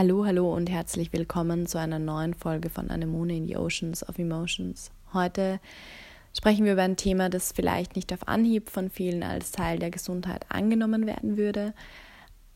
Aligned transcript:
Hallo, 0.00 0.24
hallo 0.24 0.50
und 0.54 0.70
herzlich 0.70 1.12
willkommen 1.12 1.66
zu 1.66 1.78
einer 1.78 1.98
neuen 1.98 2.32
Folge 2.32 2.70
von 2.70 2.88
Anemone 2.88 3.36
in 3.36 3.46
the 3.46 3.58
Oceans 3.58 4.08
of 4.08 4.18
Emotions. 4.18 4.90
Heute 5.12 5.60
sprechen 6.34 6.64
wir 6.64 6.72
über 6.72 6.84
ein 6.84 6.96
Thema, 6.96 7.28
das 7.28 7.52
vielleicht 7.52 7.96
nicht 7.96 8.10
auf 8.14 8.26
Anhieb 8.26 8.70
von 8.70 8.88
vielen 8.88 9.22
als 9.22 9.52
Teil 9.52 9.78
der 9.78 9.90
Gesundheit 9.90 10.46
angenommen 10.48 11.06
werden 11.06 11.36
würde, 11.36 11.74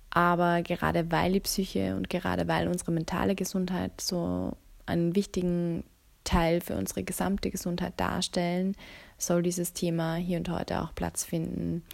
aber 0.08 0.62
gerade 0.62 1.12
weil 1.12 1.34
die 1.34 1.40
Psyche 1.40 1.94
und 1.96 2.08
gerade 2.08 2.48
weil 2.48 2.66
unsere 2.66 2.92
mentale 2.92 3.34
Gesundheit 3.34 4.00
so 4.00 4.56
einen 4.86 5.14
wichtigen 5.14 5.84
Teil 6.24 6.62
für 6.62 6.76
unsere 6.76 7.02
gesamte 7.02 7.50
Gesundheit 7.50 7.92
darstellen, 8.00 8.74
soll 9.18 9.42
dieses 9.42 9.74
Thema 9.74 10.14
hier 10.14 10.38
und 10.38 10.48
heute 10.48 10.80
auch 10.80 10.94
Platz 10.94 11.26
finden. 11.26 11.84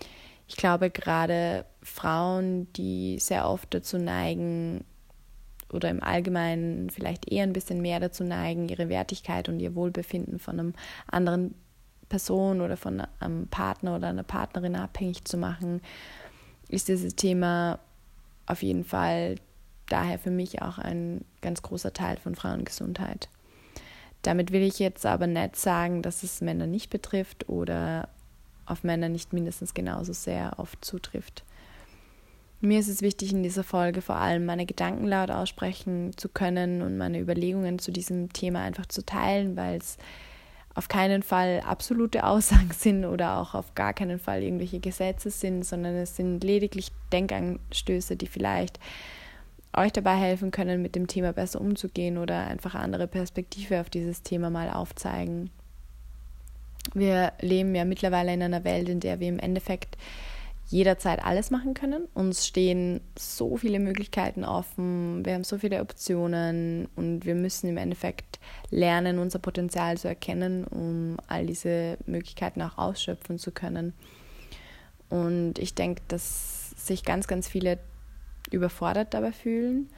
Ich 0.47 0.55
glaube, 0.55 0.91
gerade 0.91 1.65
Frauen, 1.83 2.73
die 2.75 3.19
sehr 3.19 3.49
oft 3.49 3.75
dazu 3.75 3.99
neigen, 3.99 4.85
oder 5.73 5.91
im 5.91 6.03
Allgemeinen 6.03 6.91
vielleicht 6.91 7.31
eher 7.31 7.45
ein 7.45 7.53
bisschen 7.53 7.81
mehr 7.81 8.01
dazu 8.01 8.25
neigen, 8.25 8.69
ihre 8.69 8.89
Wertigkeit 8.89 9.49
und 9.49 9.61
ihr 9.61 9.75
Wohlbefinden 9.75 10.39
von 10.39 10.59
einem 10.59 10.75
anderen 11.07 11.55
Person 12.09 12.61
oder 12.61 12.77
von 12.77 13.03
einem 13.21 13.49
Partner 13.49 13.97
oder 13.97 14.09
einer 14.09 14.25
Partnerin 14.25 14.77
abhängig 14.77 15.25
zu 15.25 15.37
machen, 15.37 15.81
ist 16.69 16.89
dieses 16.89 17.15
Thema 17.17 17.79
auf 18.47 18.63
jeden 18.63 18.85
Fall 18.85 19.37
daher 19.89 20.19
für 20.19 20.31
mich 20.31 20.63
auch 20.63 20.79
ein 20.79 21.25
ganz 21.41 21.63
großer 21.63 21.93
Teil 21.93 22.17
von 22.17 22.35
Frauengesundheit. 22.35 23.29
Damit 24.23 24.53
will 24.53 24.63
ich 24.63 24.79
jetzt 24.79 25.07
aber 25.07 25.27
nicht 25.27 25.57
sagen, 25.57 26.03
dass 26.03 26.23
es 26.23 26.41
Männer 26.41 26.67
nicht 26.67 26.91
betrifft 26.91 27.49
oder 27.49 28.09
auf 28.67 28.85
Männer 28.85 29.09
nicht 29.09 29.33
mindestens 29.33 29.75
genauso 29.75 30.13
sehr 30.13 30.59
oft 30.59 30.85
zutrifft. 30.85 31.45
Mir 32.63 32.79
ist 32.79 32.89
es 32.89 33.01
wichtig, 33.01 33.33
in 33.33 33.43
dieser 33.43 33.65
Folge 33.65 34.03
vor 34.03 34.17
allem 34.17 34.45
meine 34.45 34.67
Gedanken 34.67 35.07
laut 35.07 35.31
aussprechen 35.31 36.13
zu 36.17 36.29
können 36.29 36.83
und 36.83 36.99
meine 36.99 37.19
Überlegungen 37.19 37.79
zu 37.79 37.91
diesem 37.91 38.33
Thema 38.35 38.61
einfach 38.61 38.85
zu 38.85 39.05
teilen, 39.05 39.57
weil 39.57 39.79
es 39.79 39.97
auf 40.75 40.89
keinen 40.89 41.23
Fall 41.23 41.63
absolute 41.67 42.25
Aussagen 42.27 42.71
sind 42.73 43.07
oder 43.07 43.39
auch 43.39 43.55
auf 43.55 43.75
gar 43.75 43.95
keinen 43.95 44.19
Fall 44.19 44.43
irgendwelche 44.43 44.79
Gesetze 44.79 45.31
sind, 45.31 45.65
sondern 45.65 45.95
es 45.97 46.17
sind 46.17 46.45
lediglich 46.45 46.93
Denkanstöße, 47.13 48.17
die 48.17 48.27
vielleicht 48.27 48.79
euch 49.75 49.93
dabei 49.93 50.17
helfen 50.17 50.51
können, 50.51 50.83
mit 50.83 50.97
dem 50.97 51.07
Thema 51.07 51.33
besser 51.33 51.61
umzugehen 51.61 52.19
oder 52.19 52.47
einfach 52.47 52.75
andere 52.75 53.07
Perspektive 53.07 53.81
auf 53.81 53.89
dieses 53.89 54.23
Thema 54.23 54.51
mal 54.51 54.69
aufzeigen. 54.69 55.51
Wir 56.93 57.33
leben 57.41 57.75
ja 57.75 57.85
mittlerweile 57.85 58.35
in 58.35 58.43
einer 58.43 58.65
Welt, 58.65 58.89
in 58.89 59.01
der 59.01 59.21
wir 59.21 59.29
im 59.29 59.39
Endeffekt 59.39 59.97
jederzeit 60.71 61.25
alles 61.25 61.51
machen 61.51 61.75
können. 61.75 62.07
Uns 62.15 62.47
stehen 62.47 63.01
so 63.19 63.57
viele 63.57 63.81
Möglichkeiten 63.81 64.45
offen, 64.45 65.25
wir 65.25 65.35
haben 65.35 65.45
so 65.45 65.59
viele 65.59 65.81
Optionen 65.81 66.89
und 66.95 67.27
wir 67.27 67.35
müssen 67.35 67.69
im 67.69 67.77
Endeffekt 67.77 68.39
lernen, 68.71 69.19
unser 69.19 69.41
Potenzial 69.41 69.99
zu 69.99 70.07
erkennen, 70.07 70.65
um 70.65 71.17
all 71.27 71.45
diese 71.47 71.99
Möglichkeiten 72.07 72.63
auch 72.63 72.79
ausschöpfen 72.79 73.39
zu 73.39 73.51
können. 73.51 73.95
Und 75.09 75.59
ich 75.59 75.75
denke, 75.75 76.03
dass 76.07 76.71
sich 76.71 77.05
ganz, 77.05 77.27
ganz 77.27 77.49
viele 77.49 77.81
überfordert 78.53 79.13
dabei 79.13 79.33
fühlen 79.33 79.91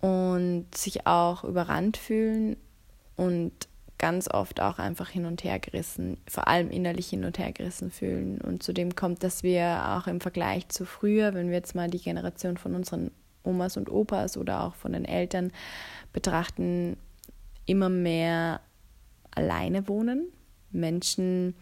und 0.00 0.66
sich 0.72 1.06
auch 1.06 1.42
überrannt 1.42 1.96
fühlen 1.96 2.56
und 3.16 3.52
ganz 4.02 4.28
oft 4.28 4.60
auch 4.60 4.80
einfach 4.80 5.08
hin 5.08 5.26
und 5.26 5.44
her 5.44 5.60
gerissen, 5.60 6.18
vor 6.28 6.48
allem 6.48 6.70
innerlich 6.70 7.08
hin 7.08 7.24
und 7.24 7.38
her 7.38 7.52
gerissen 7.52 7.92
fühlen. 7.92 8.40
Und 8.40 8.60
zudem 8.60 8.96
kommt, 8.96 9.22
dass 9.22 9.44
wir 9.44 9.96
auch 9.96 10.08
im 10.08 10.20
Vergleich 10.20 10.68
zu 10.68 10.84
früher, 10.84 11.34
wenn 11.34 11.46
wir 11.46 11.54
jetzt 11.54 11.76
mal 11.76 11.88
die 11.88 12.00
Generation 12.00 12.56
von 12.56 12.74
unseren 12.74 13.12
Omas 13.44 13.76
und 13.76 13.88
Opas 13.88 14.36
oder 14.36 14.64
auch 14.64 14.74
von 14.74 14.92
den 14.92 15.04
Eltern 15.04 15.52
betrachten, 16.12 16.96
immer 17.64 17.88
mehr 17.88 18.60
alleine 19.30 19.86
wohnen. 19.86 20.32
Menschen 20.72 21.54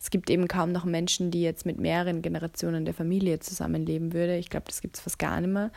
es 0.00 0.08
gibt 0.08 0.30
eben 0.30 0.48
kaum 0.48 0.72
noch 0.72 0.86
Menschen, 0.86 1.30
die 1.30 1.42
jetzt 1.42 1.66
mit 1.66 1.78
mehreren 1.78 2.22
Generationen 2.22 2.86
der 2.86 2.94
Familie 2.94 3.38
zusammenleben 3.38 4.14
würden. 4.14 4.36
Ich 4.36 4.48
glaube, 4.48 4.64
das 4.66 4.80
gibt 4.80 4.96
es 4.96 5.02
fast 5.02 5.18
gar 5.18 5.38
nicht 5.42 5.52
mehr. 5.52 5.70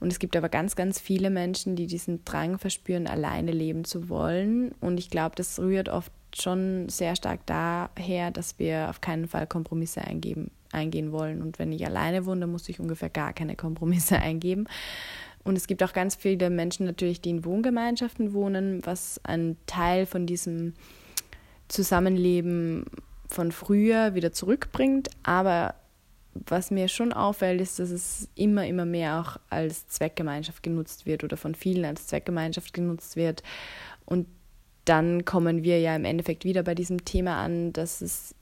Und 0.00 0.12
es 0.12 0.18
gibt 0.18 0.36
aber 0.36 0.48
ganz, 0.48 0.74
ganz 0.74 0.98
viele 0.98 1.30
Menschen, 1.30 1.76
die 1.76 1.86
diesen 1.86 2.24
Drang 2.24 2.58
verspüren, 2.58 3.06
alleine 3.06 3.52
leben 3.52 3.84
zu 3.84 4.08
wollen. 4.08 4.72
Und 4.80 4.98
ich 4.98 5.10
glaube, 5.10 5.36
das 5.36 5.60
rührt 5.60 5.88
oft 5.88 6.10
schon 6.34 6.88
sehr 6.88 7.14
stark 7.14 7.46
daher, 7.46 8.32
dass 8.32 8.58
wir 8.58 8.90
auf 8.90 9.00
keinen 9.00 9.28
Fall 9.28 9.46
Kompromisse 9.46 10.00
eingeben, 10.02 10.50
eingehen 10.72 11.12
wollen. 11.12 11.40
Und 11.40 11.60
wenn 11.60 11.70
ich 11.70 11.86
alleine 11.86 12.26
wohne, 12.26 12.42
dann 12.42 12.52
muss 12.52 12.68
ich 12.68 12.80
ungefähr 12.80 13.10
gar 13.10 13.32
keine 13.32 13.54
Kompromisse 13.54 14.16
eingeben. 14.20 14.66
Und 15.44 15.56
es 15.56 15.68
gibt 15.68 15.84
auch 15.84 15.92
ganz 15.92 16.16
viele 16.16 16.50
Menschen 16.50 16.84
natürlich, 16.84 17.20
die 17.20 17.30
in 17.30 17.44
Wohngemeinschaften 17.44 18.32
wohnen, 18.32 18.84
was 18.84 19.20
ein 19.22 19.56
Teil 19.66 20.04
von 20.04 20.26
diesem 20.26 20.74
Zusammenleben 21.68 22.84
von 23.28 23.52
früher 23.52 24.14
wieder 24.14 24.32
zurückbringt. 24.32 25.10
Aber 25.22 25.74
was 26.34 26.70
mir 26.70 26.88
schon 26.88 27.12
auffällt, 27.12 27.60
ist, 27.60 27.78
dass 27.78 27.90
es 27.90 28.28
immer, 28.34 28.66
immer 28.66 28.84
mehr 28.84 29.20
auch 29.20 29.38
als 29.50 29.88
Zweckgemeinschaft 29.88 30.62
genutzt 30.62 31.06
wird 31.06 31.24
oder 31.24 31.36
von 31.36 31.54
vielen 31.54 31.84
als 31.84 32.06
Zweckgemeinschaft 32.06 32.72
genutzt 32.72 33.16
wird. 33.16 33.42
Und 34.04 34.26
dann 34.84 35.24
kommen 35.24 35.62
wir 35.62 35.80
ja 35.80 35.94
im 35.94 36.04
Endeffekt 36.04 36.44
wieder 36.44 36.62
bei 36.62 36.74
diesem 36.74 37.04
Thema 37.04 37.42
an, 37.42 37.72
dass 37.72 38.00
es 38.00 38.34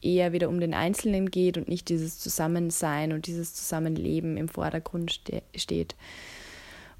eher 0.00 0.32
wieder 0.32 0.48
um 0.48 0.60
den 0.60 0.74
Einzelnen 0.74 1.30
geht 1.30 1.56
und 1.56 1.68
nicht 1.68 1.88
dieses 1.88 2.18
Zusammensein 2.18 3.12
und 3.12 3.26
dieses 3.26 3.54
Zusammenleben 3.54 4.36
im 4.36 4.48
Vordergrund 4.48 5.12
ste 5.12 5.42
steht. 5.56 5.94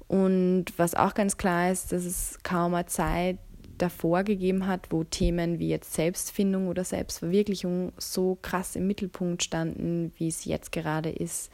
Und 0.07 0.65
was 0.77 0.95
auch 0.95 1.13
ganz 1.13 1.37
klar 1.37 1.71
ist, 1.71 1.91
dass 1.91 2.05
es 2.05 2.39
kaum 2.43 2.73
eine 2.73 2.85
Zeit 2.85 3.37
davor 3.77 4.23
gegeben 4.23 4.67
hat, 4.67 4.87
wo 4.91 5.03
Themen 5.03 5.59
wie 5.59 5.69
jetzt 5.69 5.93
Selbstfindung 5.93 6.67
oder 6.67 6.83
Selbstverwirklichung 6.83 7.91
so 7.97 8.37
krass 8.41 8.75
im 8.75 8.87
Mittelpunkt 8.87 9.43
standen, 9.43 10.11
wie 10.17 10.27
es 10.27 10.45
jetzt 10.45 10.71
gerade 10.71 11.09
ist. 11.09 11.51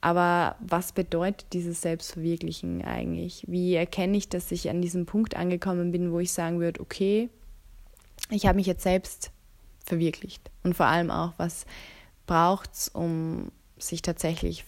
Aber 0.00 0.56
was 0.60 0.92
bedeutet 0.92 1.52
dieses 1.52 1.82
Selbstverwirklichen 1.82 2.84
eigentlich? 2.84 3.44
Wie 3.48 3.74
erkenne 3.74 4.16
ich, 4.16 4.28
dass 4.28 4.52
ich 4.52 4.70
an 4.70 4.80
diesem 4.80 5.06
Punkt 5.06 5.36
angekommen 5.36 5.90
bin, 5.90 6.12
wo 6.12 6.20
ich 6.20 6.32
sagen 6.32 6.60
würde, 6.60 6.80
okay, 6.80 7.28
ich 8.30 8.46
habe 8.46 8.56
mich 8.56 8.66
jetzt 8.66 8.82
selbst 8.82 9.32
verwirklicht. 9.84 10.50
Und 10.62 10.76
vor 10.76 10.86
allem 10.86 11.10
auch, 11.10 11.32
was 11.36 11.66
braucht 12.26 12.72
es, 12.74 12.88
um 12.88 13.50
sich 13.78 14.02
tatsächlich 14.02 14.64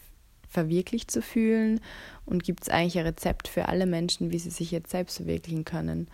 verwirklicht 0.49 1.11
zu 1.11 1.22
fühlen? 1.22 1.81
Und 2.27 2.43
gibt 2.43 2.65
es 2.65 2.69
eigentlich 2.69 2.99
ein 2.99 3.07
Rezept 3.07 3.47
für 3.47 3.69
alle 3.69 3.87
Menschen, 3.87 4.33
wie 4.33 4.39
sie 4.39 4.51
sich 4.51 4.72
jetzt 4.72 4.91
selbst 4.91 5.19
verwirklichen 5.19 5.65
können? 5.65 6.09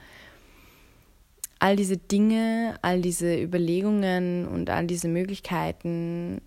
All 1.58 1.76
diese 1.76 1.96
Dinge, 1.96 2.78
all 2.82 3.00
diese 3.00 3.40
Überlegungen 3.40 4.46
und 4.46 4.70
all 4.70 4.86
diese 4.86 5.08
Möglichkeiten 5.08 6.42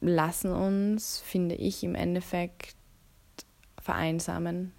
lassen 0.00 0.52
uns, 0.52 1.18
finde 1.18 1.54
ich, 1.54 1.82
im 1.82 1.94
Endeffekt 1.94 2.76
vereinsamen. 3.80 4.72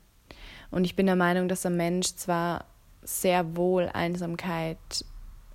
Und 0.72 0.84
ich 0.84 0.96
bin 0.96 1.08
der 1.08 1.16
Meinung, 1.16 1.48
dass 1.48 1.66
ein 1.66 1.76
Mensch 1.76 2.16
zwar 2.16 2.66
sehr 3.02 3.56
wohl 3.56 3.90
Einsamkeit 3.92 4.78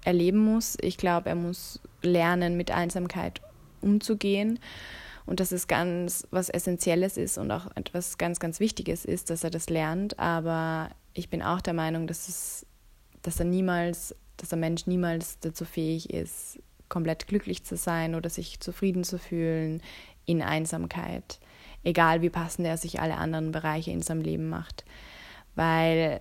erleben 0.04 0.38
muss. 0.38 0.76
Ich 0.80 0.96
glaube, 0.96 1.28
er 1.28 1.36
muss 1.36 1.80
lernen, 2.02 2.56
mit 2.56 2.70
Einsamkeit 2.70 3.40
umzugehen. 3.80 4.58
Und 5.26 5.40
dass 5.40 5.52
es 5.52 5.68
ganz 5.68 6.26
was 6.30 6.50
Essentielles 6.50 7.16
ist 7.16 7.38
und 7.38 7.50
auch 7.50 7.74
etwas 7.76 8.18
ganz, 8.18 8.40
ganz 8.40 8.60
Wichtiges 8.60 9.06
ist, 9.06 9.30
dass 9.30 9.44
er 9.44 9.50
das 9.50 9.70
lernt. 9.70 10.18
Aber 10.18 10.90
ich 11.14 11.30
bin 11.30 11.42
auch 11.42 11.62
der 11.62 11.72
Meinung, 11.72 12.06
dass 12.06 12.28
es 12.28 12.66
dass 13.24 13.40
er 13.40 13.46
niemals, 13.46 14.14
dass 14.36 14.50
der 14.50 14.58
Mensch 14.58 14.86
niemals 14.86 15.40
dazu 15.40 15.64
fähig 15.64 16.10
ist, 16.10 16.60
komplett 16.88 17.26
glücklich 17.26 17.64
zu 17.64 17.76
sein 17.76 18.14
oder 18.14 18.30
sich 18.30 18.60
zufrieden 18.60 19.02
zu 19.02 19.18
fühlen 19.18 19.82
in 20.26 20.42
Einsamkeit, 20.42 21.40
egal 21.82 22.22
wie 22.22 22.30
passend 22.30 22.66
er 22.66 22.76
sich 22.76 23.00
alle 23.00 23.16
anderen 23.16 23.50
Bereiche 23.50 23.90
in 23.90 24.02
seinem 24.02 24.20
Leben 24.20 24.48
macht. 24.48 24.84
Weil 25.54 26.20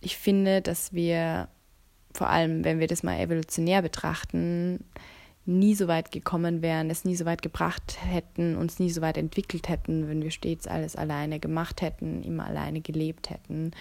ich 0.00 0.16
finde, 0.16 0.62
dass 0.62 0.92
wir, 0.92 1.48
vor 2.14 2.30
allem 2.30 2.64
wenn 2.64 2.80
wir 2.80 2.86
das 2.86 3.02
mal 3.02 3.18
evolutionär 3.18 3.82
betrachten, 3.82 4.84
nie 5.46 5.74
so 5.74 5.88
weit 5.88 6.12
gekommen 6.12 6.62
wären, 6.62 6.90
es 6.90 7.04
nie 7.04 7.16
so 7.16 7.24
weit 7.24 7.42
gebracht 7.42 7.98
hätten, 8.04 8.56
uns 8.56 8.78
nie 8.78 8.90
so 8.90 9.00
weit 9.00 9.16
entwickelt 9.16 9.68
hätten, 9.68 10.08
wenn 10.08 10.22
wir 10.22 10.30
stets 10.30 10.66
alles 10.66 10.96
alleine 10.96 11.40
gemacht 11.40 11.82
hätten, 11.82 12.22
immer 12.22 12.46
alleine 12.46 12.80
gelebt 12.80 13.30
hätten. 13.30 13.72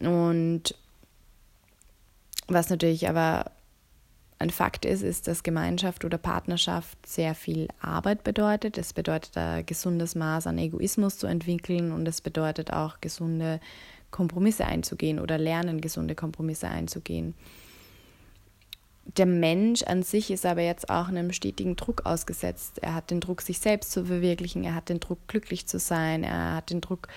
Und 0.00 0.74
was 2.52 2.70
natürlich 2.70 3.08
aber 3.08 3.50
ein 4.38 4.50
Fakt 4.50 4.86
ist, 4.86 5.02
ist, 5.02 5.28
dass 5.28 5.42
Gemeinschaft 5.42 6.04
oder 6.04 6.16
Partnerschaft 6.16 7.06
sehr 7.06 7.34
viel 7.34 7.68
Arbeit 7.80 8.24
bedeutet. 8.24 8.78
Es 8.78 8.94
bedeutet 8.94 9.36
ein 9.36 9.66
gesundes 9.66 10.14
Maß 10.14 10.46
an 10.46 10.56
Egoismus 10.56 11.18
zu 11.18 11.26
entwickeln 11.26 11.92
und 11.92 12.08
es 12.08 12.22
bedeutet 12.22 12.72
auch 12.72 13.02
gesunde 13.02 13.60
Kompromisse 14.10 14.64
einzugehen 14.64 15.20
oder 15.20 15.36
lernen, 15.36 15.82
gesunde 15.82 16.14
Kompromisse 16.14 16.68
einzugehen. 16.68 17.34
der 19.16 19.26
Mensch 19.26 19.82
an 19.82 20.02
sich 20.02 20.30
ist 20.30 20.46
aber 20.46 20.62
jetzt 20.62 20.88
auch 20.88 21.08
einem 21.08 21.32
stetigen 21.32 21.76
Druck 21.76 22.06
ausgesetzt. 22.06 22.78
Er 22.82 22.94
hat 22.94 23.10
den 23.10 23.20
Druck, 23.20 23.42
sich 23.42 23.58
selbst 23.58 23.90
zu 23.92 24.04
verwirklichen, 24.06 24.64
er 24.64 24.74
hat 24.74 24.88
den 24.88 25.00
Druck, 25.00 25.26
glücklich 25.26 25.66
zu 25.66 25.78
sein, 25.78 26.22
er 26.22 26.54
hat 26.54 26.70
den 26.70 26.80
Druck, 26.80 27.08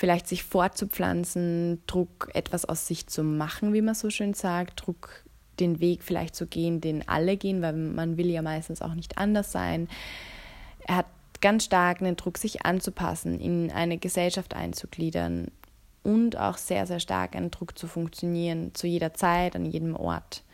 vielleicht 0.00 0.26
sich 0.26 0.44
fortzupflanzen, 0.44 1.82
Druck, 1.86 2.30
etwas 2.32 2.64
aus 2.64 2.86
sich 2.86 3.06
zu 3.06 3.22
machen, 3.22 3.74
wie 3.74 3.82
man 3.82 3.94
so 3.94 4.08
schön 4.08 4.32
sagt, 4.32 4.86
Druck, 4.86 5.24
den 5.60 5.78
Weg 5.78 6.02
vielleicht 6.02 6.34
zu 6.34 6.46
gehen, 6.46 6.80
den 6.80 7.06
alle 7.06 7.36
gehen, 7.36 7.60
weil 7.60 7.74
man 7.74 8.16
will 8.16 8.30
ja 8.30 8.40
meistens 8.40 8.80
auch 8.80 8.94
nicht 8.94 9.18
anders 9.18 9.52
sein. 9.52 9.88
Er 10.86 10.96
hat 10.96 11.06
ganz 11.42 11.66
stark 11.66 11.98
den 11.98 12.16
Druck, 12.16 12.38
sich 12.38 12.64
anzupassen, 12.64 13.38
in 13.40 13.70
eine 13.70 13.98
Gesellschaft 13.98 14.56
einzugliedern 14.56 15.48
und 16.02 16.34
auch 16.38 16.56
sehr, 16.56 16.86
sehr 16.86 17.00
stark 17.00 17.36
einen 17.36 17.50
Druck 17.50 17.78
zu 17.78 17.86
funktionieren, 17.86 18.74
zu 18.74 18.86
jeder 18.86 19.12
Zeit, 19.12 19.54
an 19.54 19.66
jedem 19.66 19.96
Ort. 19.96 20.44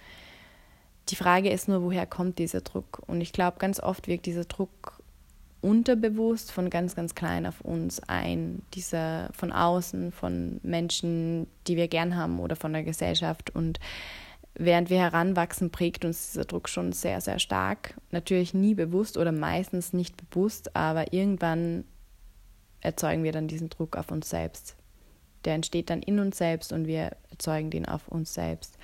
Die 1.09 1.17
Frage 1.17 1.51
ist 1.51 1.69
nur, 1.69 1.85
woher 1.85 2.05
kommt 2.05 2.41
dieser 2.41 2.63
Druck? 2.63 3.01
Und 3.07 3.21
ich 3.21 3.33
glaube, 3.33 3.59
ganz 3.61 3.79
oft 3.79 4.09
wirkt 4.09 4.27
dieser 4.27 4.45
Druck 4.45 4.96
unterbewusst 5.67 6.53
von 6.53 6.71
ganz, 6.71 6.95
ganz 6.95 7.17
klein 7.17 7.45
auf 7.45 7.61
uns 7.61 8.01
ein. 8.01 8.63
Dieser 8.75 9.31
von 9.33 9.51
außen, 9.51 10.13
von 10.13 10.61
Menschen, 10.63 11.49
die 11.67 11.77
wir 11.77 11.89
gern 11.89 12.15
haben 12.15 12.39
oder 12.39 12.55
von 12.55 12.73
der 12.73 12.85
Gesellschaft. 12.85 13.51
Und 13.51 13.81
während 14.55 14.91
wir 14.91 14.99
heranwachsen, 14.99 15.71
prägt 15.71 16.05
uns 16.05 16.31
dieser 16.31 16.45
Druck 16.45 16.69
schon 16.69 16.93
sehr, 16.93 17.21
sehr 17.21 17.41
stark. 17.41 17.97
Natürlich 18.13 18.55
nie 18.55 18.75
bewusst 18.75 19.19
oder 19.19 19.33
meistens 19.33 19.93
nicht 19.93 20.17
bewusst, 20.17 20.77
aber 20.77 21.13
irgendwann 21.13 21.83
erzeugen 22.81 23.25
wir 23.25 23.33
dann 23.33 23.49
diesen 23.49 23.69
Druck 23.69 23.97
auf 23.97 24.12
uns 24.12 24.31
selbst. 24.31 24.77
Der 25.45 25.55
entsteht 25.55 25.91
dann 25.91 26.01
in 26.01 26.21
uns 26.21 26.39
selbst 26.39 26.73
und 26.73 26.87
wir 26.87 27.17
erzeugen 27.31 27.71
den 27.71 27.87
auf 27.87 28.07
uns 28.07 28.33
selbst. 28.33 28.79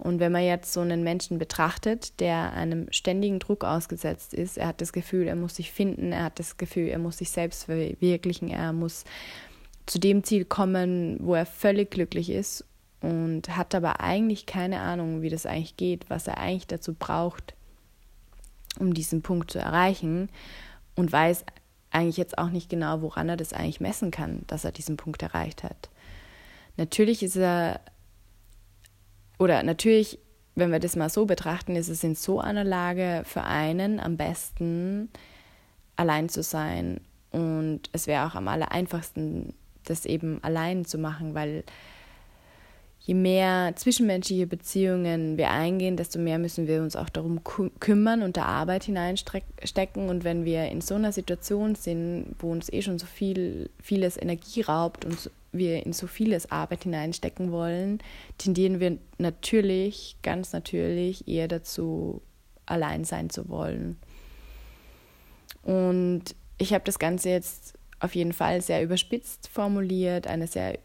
Und 0.00 0.18
wenn 0.18 0.32
man 0.32 0.44
jetzt 0.44 0.72
so 0.72 0.80
einen 0.80 1.04
Menschen 1.04 1.38
betrachtet, 1.38 2.20
der 2.20 2.54
einem 2.54 2.90
ständigen 2.90 3.38
Druck 3.38 3.64
ausgesetzt 3.64 4.32
ist, 4.32 4.56
er 4.56 4.68
hat 4.68 4.80
das 4.80 4.94
Gefühl, 4.94 5.26
er 5.28 5.36
muss 5.36 5.56
sich 5.56 5.70
finden, 5.72 6.12
er 6.12 6.24
hat 6.24 6.38
das 6.38 6.56
Gefühl, 6.56 6.88
er 6.88 6.98
muss 6.98 7.18
sich 7.18 7.30
selbst 7.30 7.64
verwirklichen, 7.64 8.48
er 8.48 8.72
muss 8.72 9.04
zu 9.84 9.98
dem 9.98 10.24
Ziel 10.24 10.46
kommen, 10.46 11.18
wo 11.20 11.34
er 11.34 11.44
völlig 11.44 11.90
glücklich 11.90 12.30
ist 12.30 12.64
und 13.02 13.54
hat 13.54 13.74
aber 13.74 14.00
eigentlich 14.00 14.46
keine 14.46 14.80
Ahnung, 14.80 15.20
wie 15.20 15.28
das 15.28 15.44
eigentlich 15.44 15.76
geht, 15.76 16.08
was 16.08 16.26
er 16.26 16.38
eigentlich 16.38 16.66
dazu 16.66 16.94
braucht, 16.94 17.54
um 18.78 18.94
diesen 18.94 19.20
Punkt 19.20 19.50
zu 19.50 19.58
erreichen 19.58 20.30
und 20.96 21.12
weiß 21.12 21.44
eigentlich 21.90 22.16
jetzt 22.16 22.38
auch 22.38 22.48
nicht 22.48 22.70
genau, 22.70 23.02
woran 23.02 23.28
er 23.28 23.36
das 23.36 23.52
eigentlich 23.52 23.80
messen 23.80 24.10
kann, 24.10 24.44
dass 24.46 24.64
er 24.64 24.72
diesen 24.72 24.96
Punkt 24.96 25.22
erreicht 25.22 25.62
hat. 25.62 25.90
Natürlich 26.78 27.22
ist 27.22 27.36
er 27.36 27.80
oder 29.40 29.62
natürlich, 29.62 30.18
wenn 30.54 30.70
wir 30.70 30.80
das 30.80 30.96
mal 30.96 31.08
so 31.08 31.24
betrachten, 31.24 31.74
ist 31.74 31.88
es 31.88 32.04
in 32.04 32.14
so 32.14 32.40
einer 32.40 32.62
Lage 32.62 33.22
für 33.24 33.42
einen 33.42 33.98
am 33.98 34.18
besten, 34.18 35.08
allein 35.96 36.28
zu 36.28 36.42
sein. 36.42 37.00
Und 37.30 37.88
es 37.92 38.06
wäre 38.06 38.26
auch 38.26 38.34
am 38.34 38.48
aller 38.48 38.70
einfachsten, 38.70 39.54
das 39.86 40.04
eben 40.04 40.44
allein 40.44 40.84
zu 40.84 40.98
machen, 40.98 41.34
weil 41.34 41.64
je 42.98 43.14
mehr 43.14 43.72
zwischenmenschliche 43.76 44.46
Beziehungen 44.46 45.38
wir 45.38 45.48
eingehen, 45.50 45.96
desto 45.96 46.18
mehr 46.18 46.38
müssen 46.38 46.66
wir 46.66 46.82
uns 46.82 46.94
auch 46.94 47.08
darum 47.08 47.42
kümmern 47.42 48.20
und 48.20 48.36
da 48.36 48.44
Arbeit 48.44 48.84
hineinstecken. 48.84 50.10
Und 50.10 50.22
wenn 50.22 50.44
wir 50.44 50.66
in 50.66 50.82
so 50.82 50.96
einer 50.96 51.12
Situation 51.12 51.76
sind, 51.76 52.34
wo 52.40 52.52
uns 52.52 52.70
eh 52.70 52.82
schon 52.82 52.98
so 52.98 53.06
viel, 53.06 53.70
vieles 53.82 54.20
Energie 54.20 54.60
raubt 54.60 55.06
und 55.06 55.30
wir 55.52 55.84
in 55.84 55.92
so 55.92 56.06
vieles 56.06 56.50
Arbeit 56.50 56.84
hineinstecken 56.84 57.52
wollen, 57.52 57.98
tendieren 58.38 58.80
wir 58.80 58.98
natürlich, 59.18 60.16
ganz 60.22 60.52
natürlich, 60.52 61.26
eher 61.28 61.48
dazu, 61.48 62.22
allein 62.66 63.04
sein 63.04 63.30
zu 63.30 63.48
wollen. 63.48 63.96
Und 65.62 66.24
ich 66.58 66.72
habe 66.72 66.84
das 66.84 66.98
Ganze 66.98 67.30
jetzt 67.30 67.74
auf 67.98 68.14
jeden 68.14 68.32
Fall 68.32 68.62
sehr 68.62 68.82
überspitzt 68.82 69.48
formuliert, 69.48 70.26
eine 70.26 70.46
sehr 70.46 70.78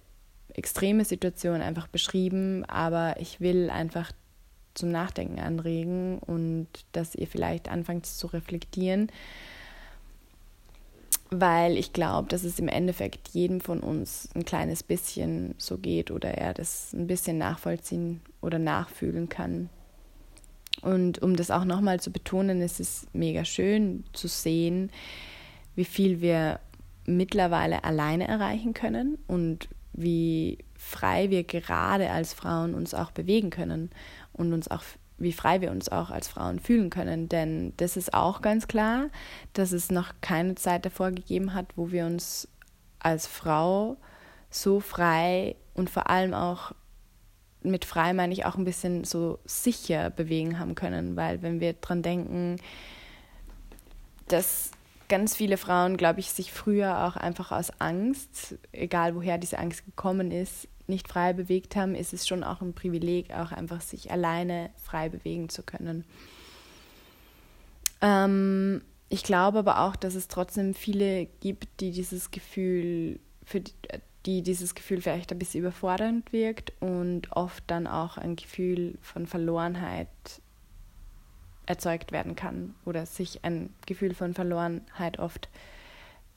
extreme 0.53 1.05
Situation 1.05 1.61
einfach 1.61 1.87
beschrieben, 1.87 2.65
aber 2.65 3.15
ich 3.19 3.39
will 3.39 3.69
einfach 3.69 4.11
zum 4.73 4.91
Nachdenken 4.91 5.39
anregen 5.39 6.19
und 6.19 6.67
dass 6.91 7.15
ihr 7.15 7.27
vielleicht 7.27 7.69
anfangt 7.69 8.05
zu 8.05 8.27
reflektieren 8.27 9.09
weil 11.29 11.77
ich 11.77 11.93
glaube, 11.93 12.27
dass 12.29 12.43
es 12.43 12.59
im 12.59 12.67
Endeffekt 12.67 13.29
jedem 13.29 13.61
von 13.61 13.79
uns 13.79 14.29
ein 14.35 14.45
kleines 14.45 14.83
bisschen 14.83 15.55
so 15.57 15.77
geht 15.77 16.11
oder 16.11 16.29
er 16.29 16.53
das 16.53 16.93
ein 16.93 17.07
bisschen 17.07 17.37
nachvollziehen 17.37 18.21
oder 18.41 18.59
nachfühlen 18.59 19.29
kann. 19.29 19.69
Und 20.81 21.21
um 21.21 21.35
das 21.35 21.51
auch 21.51 21.65
nochmal 21.65 21.99
zu 21.99 22.11
betonen, 22.11 22.61
ist 22.61 22.79
es 22.79 23.07
mega 23.13 23.45
schön 23.45 24.03
zu 24.13 24.27
sehen, 24.27 24.91
wie 25.75 25.85
viel 25.85 26.21
wir 26.21 26.59
mittlerweile 27.05 27.83
alleine 27.83 28.27
erreichen 28.27 28.73
können 28.73 29.17
und 29.27 29.69
wie 29.93 30.57
frei 30.75 31.29
wir 31.29 31.43
gerade 31.43 32.11
als 32.11 32.33
Frauen 32.33 32.75
uns 32.75 32.93
auch 32.93 33.11
bewegen 33.11 33.49
können 33.49 33.89
und 34.33 34.53
uns 34.53 34.67
auch 34.69 34.83
wie 35.17 35.31
frei 35.31 35.61
wir 35.61 35.71
uns 35.71 35.89
auch 35.89 36.09
als 36.09 36.27
Frauen 36.27 36.59
fühlen 36.59 36.89
können. 36.89 37.29
Denn 37.29 37.73
das 37.77 37.97
ist 37.97 38.13
auch 38.13 38.41
ganz 38.41 38.67
klar, 38.67 39.07
dass 39.53 39.71
es 39.71 39.91
noch 39.91 40.13
keine 40.21 40.55
Zeit 40.55 40.85
davor 40.85 41.11
gegeben 41.11 41.53
hat, 41.53 41.67
wo 41.75 41.91
wir 41.91 42.05
uns 42.05 42.47
als 42.99 43.27
Frau 43.27 43.97
so 44.49 44.79
frei 44.79 45.55
und 45.73 45.89
vor 45.89 46.09
allem 46.09 46.33
auch 46.33 46.71
mit 47.61 47.85
frei 47.85 48.13
meine 48.13 48.33
ich 48.33 48.45
auch 48.45 48.55
ein 48.55 48.63
bisschen 48.63 49.03
so 49.03 49.39
sicher 49.45 50.09
bewegen 50.09 50.59
haben 50.59 50.75
können, 50.75 51.15
weil 51.15 51.41
wenn 51.41 51.59
wir 51.59 51.73
dran 51.73 52.01
denken, 52.03 52.57
dass 54.27 54.71
ganz 55.07 55.35
viele 55.35 55.57
Frauen, 55.57 55.97
glaube 55.97 56.19
ich, 56.19 56.31
sich 56.31 56.51
früher 56.51 57.05
auch 57.05 57.15
einfach 57.15 57.51
aus 57.51 57.71
Angst, 57.79 58.55
egal 58.71 59.15
woher 59.15 59.37
diese 59.37 59.59
Angst 59.59 59.85
gekommen 59.85 60.31
ist, 60.31 60.67
nicht 60.87 61.07
frei 61.07 61.33
bewegt 61.33 61.75
haben, 61.75 61.95
ist 61.95 62.13
es 62.13 62.27
schon 62.27 62.43
auch 62.43 62.61
ein 62.61 62.73
Privileg, 62.73 63.31
auch 63.33 63.51
einfach 63.51 63.81
sich 63.81 64.11
alleine 64.11 64.69
frei 64.77 65.09
bewegen 65.09 65.49
zu 65.49 65.63
können. 65.63 66.05
Ähm, 68.01 68.81
ich 69.09 69.23
glaube 69.23 69.59
aber 69.59 69.81
auch, 69.81 69.95
dass 69.95 70.15
es 70.15 70.27
trotzdem 70.27 70.73
viele 70.73 71.27
gibt, 71.39 71.79
die 71.79 71.91
dieses 71.91 72.31
Gefühl, 72.31 73.19
für 73.43 73.61
die, 73.61 73.73
die 74.25 74.41
dieses 74.41 74.75
Gefühl 74.75 75.01
vielleicht 75.01 75.31
ein 75.31 75.39
bisschen 75.39 75.61
überfordernd 75.61 76.33
wirkt 76.33 76.73
und 76.79 77.31
oft 77.31 77.63
dann 77.67 77.87
auch 77.87 78.17
ein 78.17 78.35
Gefühl 78.35 78.97
von 79.01 79.27
Verlorenheit 79.27 80.07
erzeugt 81.67 82.11
werden 82.11 82.35
kann 82.35 82.75
oder 82.85 83.05
sich 83.05 83.43
ein 83.43 83.73
Gefühl 83.85 84.13
von 84.13 84.33
Verlorenheit 84.33 85.19
oft 85.19 85.49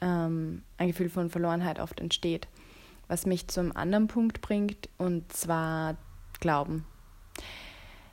ähm, 0.00 0.62
ein 0.76 0.88
Gefühl 0.88 1.10
von 1.10 1.28
Verlorenheit 1.28 1.80
oft 1.80 2.00
entsteht 2.00 2.48
was 3.08 3.27
mich 3.27 3.48
zum 3.48 3.74
anderen 3.74 4.06
Punkt 4.06 4.41
bringt, 4.41 4.88
und 4.98 5.32
zwar 5.32 5.96
Glauben. 6.41 6.86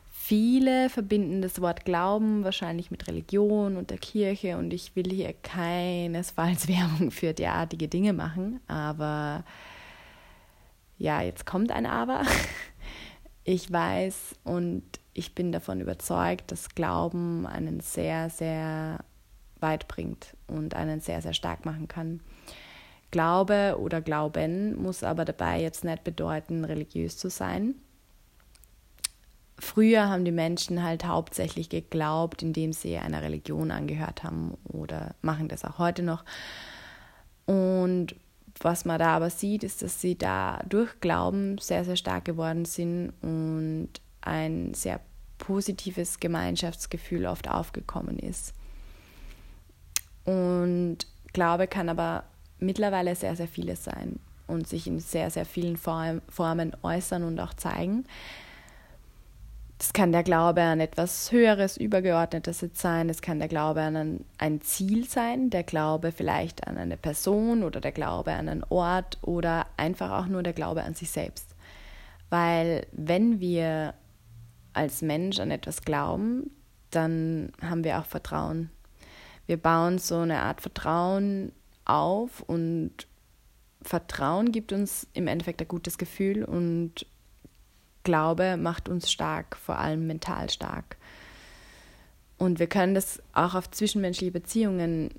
Viele 0.10 0.90
verbinden 0.90 1.44
das 1.44 1.62
Wort 1.62 1.86
Glauben 1.86 2.44
wahrscheinlich 2.44 2.90
mit 2.90 3.08
Religion 3.08 3.78
und 3.78 3.92
der 3.92 4.00
Kirche 4.00 4.58
und 4.58 4.74
ich 4.74 4.96
will 4.96 5.12
hier 5.12 5.34
keinesfalls 5.34 6.68
Werbung 6.70 7.12
für 7.12 7.34
derartige 7.34 7.88
Dinge 7.88 8.14
machen, 8.14 8.60
aber 8.68 9.44
ja, 10.98 11.22
jetzt 11.22 11.46
kommt 11.46 11.72
ein 11.72 11.86
Aber. 11.86 12.24
Ich 13.48 13.72
weiß 13.72 14.38
und 14.44 14.82
ich 15.14 15.36
bin 15.36 15.52
davon 15.52 15.80
überzeugt, 15.80 16.52
dass 16.52 16.70
Glauben 16.70 17.46
einen 17.46 17.80
sehr, 17.80 18.32
sehr 18.32 19.06
weit 19.60 19.88
bringt 19.88 20.36
und 20.48 20.74
einen 20.74 21.00
sehr, 21.00 21.22
sehr 21.22 21.36
stark 21.36 21.64
machen 21.64 21.88
kann. 21.88 22.22
Glaube 23.12 23.78
oder 23.80 24.02
Glauben 24.02 24.76
muss 24.82 25.04
aber 25.04 25.26
dabei 25.26 25.62
jetzt 25.62 25.84
nicht 25.84 26.04
bedeuten, 26.04 26.66
religiös 26.66 27.18
zu 27.18 27.30
sein. 27.30 27.76
Früher 29.58 30.10
haben 30.10 30.26
die 30.26 30.32
Menschen 30.32 30.84
halt 30.84 31.06
hauptsächlich 31.06 31.70
geglaubt, 31.70 32.44
indem 32.44 32.74
sie 32.74 32.98
einer 32.98 33.22
Religion 33.22 33.72
angehört 33.72 34.24
haben 34.24 34.58
oder 34.66 35.16
machen 35.22 35.48
das 35.48 35.64
auch 35.64 35.80
heute 35.80 36.04
noch. 36.04 36.26
Und 37.46 38.16
was 38.60 38.86
man 38.86 39.00
da 39.00 39.16
aber 39.16 39.30
sieht, 39.30 39.64
ist, 39.64 39.82
dass 39.82 40.02
sie 40.02 40.18
da 40.18 40.62
durch 40.68 41.00
Glauben 41.00 41.58
sehr, 41.58 41.86
sehr 41.86 41.96
stark 41.96 42.26
geworden 42.26 42.66
sind 42.66 43.14
und 43.22 43.90
ein 44.22 44.74
sehr 44.74 45.00
positives 45.38 46.20
Gemeinschaftsgefühl 46.20 47.26
oft 47.26 47.50
aufgekommen 47.50 48.20
ist. 48.20 48.54
Und 50.26 51.00
Glaube 51.34 51.68
kann 51.68 51.90
aber 51.90 52.24
mittlerweile 52.60 53.16
sehr, 53.16 53.36
sehr 53.36 53.48
vieles 53.48 53.84
sein 53.84 54.20
und 54.48 54.68
sich 54.68 54.88
in 54.88 55.00
sehr, 55.00 55.30
sehr 55.30 55.46
vielen 55.46 55.78
Formen 55.78 56.76
äußern 56.84 57.24
und 57.24 57.40
auch 57.40 57.54
zeigen. 57.54 58.06
Das 59.78 59.92
kann 59.92 60.14
der 60.14 60.24
Glaube 60.24 60.62
an 60.62 60.80
etwas 60.80 61.32
Höheres, 61.34 61.76
Übergeordnetes 61.76 62.66
sein, 62.74 63.10
das 63.10 63.22
kann 63.22 63.40
der 63.40 63.50
Glaube 63.50 63.82
an 63.82 64.24
ein 64.38 64.62
Ziel 64.62 65.06
sein, 65.06 65.50
der 65.50 65.64
Glaube 65.64 66.14
vielleicht 66.14 66.66
an 66.66 66.78
eine 66.78 66.96
Person 66.96 67.62
oder 67.62 67.82
der 67.82 67.92
Glaube 67.92 68.32
an 68.32 68.48
einen 68.48 68.64
Ort 68.70 69.18
oder 69.22 69.66
einfach 69.76 70.12
auch 70.12 70.28
nur 70.28 70.44
der 70.44 70.54
Glaube 70.54 70.84
an 70.84 70.94
sich 70.94 71.12
selbst. 71.12 71.56
Weil 72.30 72.88
wenn 72.94 73.42
wir 73.42 73.96
als 74.72 75.02
Mensch 75.02 75.40
an 75.40 75.52
etwas 75.52 75.82
glauben, 75.82 76.52
dann 76.92 77.52
haben 77.62 77.84
wir 77.84 78.00
auch 78.00 78.06
Vertrauen. 78.06 78.70
Wir 79.46 79.58
bauen 79.58 80.00
so 80.00 80.20
eine 80.20 80.40
Art 80.40 80.62
Vertrauen 80.62 81.52
auf 81.86 82.42
und 82.42 83.08
Vertrauen 83.82 84.52
gibt 84.52 84.74
uns 84.74 85.08
im 85.14 85.28
Endeffekt 85.28 85.62
ein 85.62 85.68
gutes 85.68 85.98
Gefühl 85.98 86.44
und 86.44 87.06
Glaube 88.04 88.58
macht 88.58 88.88
uns 88.88 89.12
stark, 89.12 89.58
vor 89.58 89.80
allem 89.80 90.06
mental 90.08 90.50
stark. 90.50 90.98
Und 92.38 92.60
wir 92.60 92.68
können 92.68 92.94
das 92.94 93.22
auch 93.34 93.56
auf 93.56 93.72
zwischenmenschliche 93.72 94.32
Beziehungen 94.32 95.10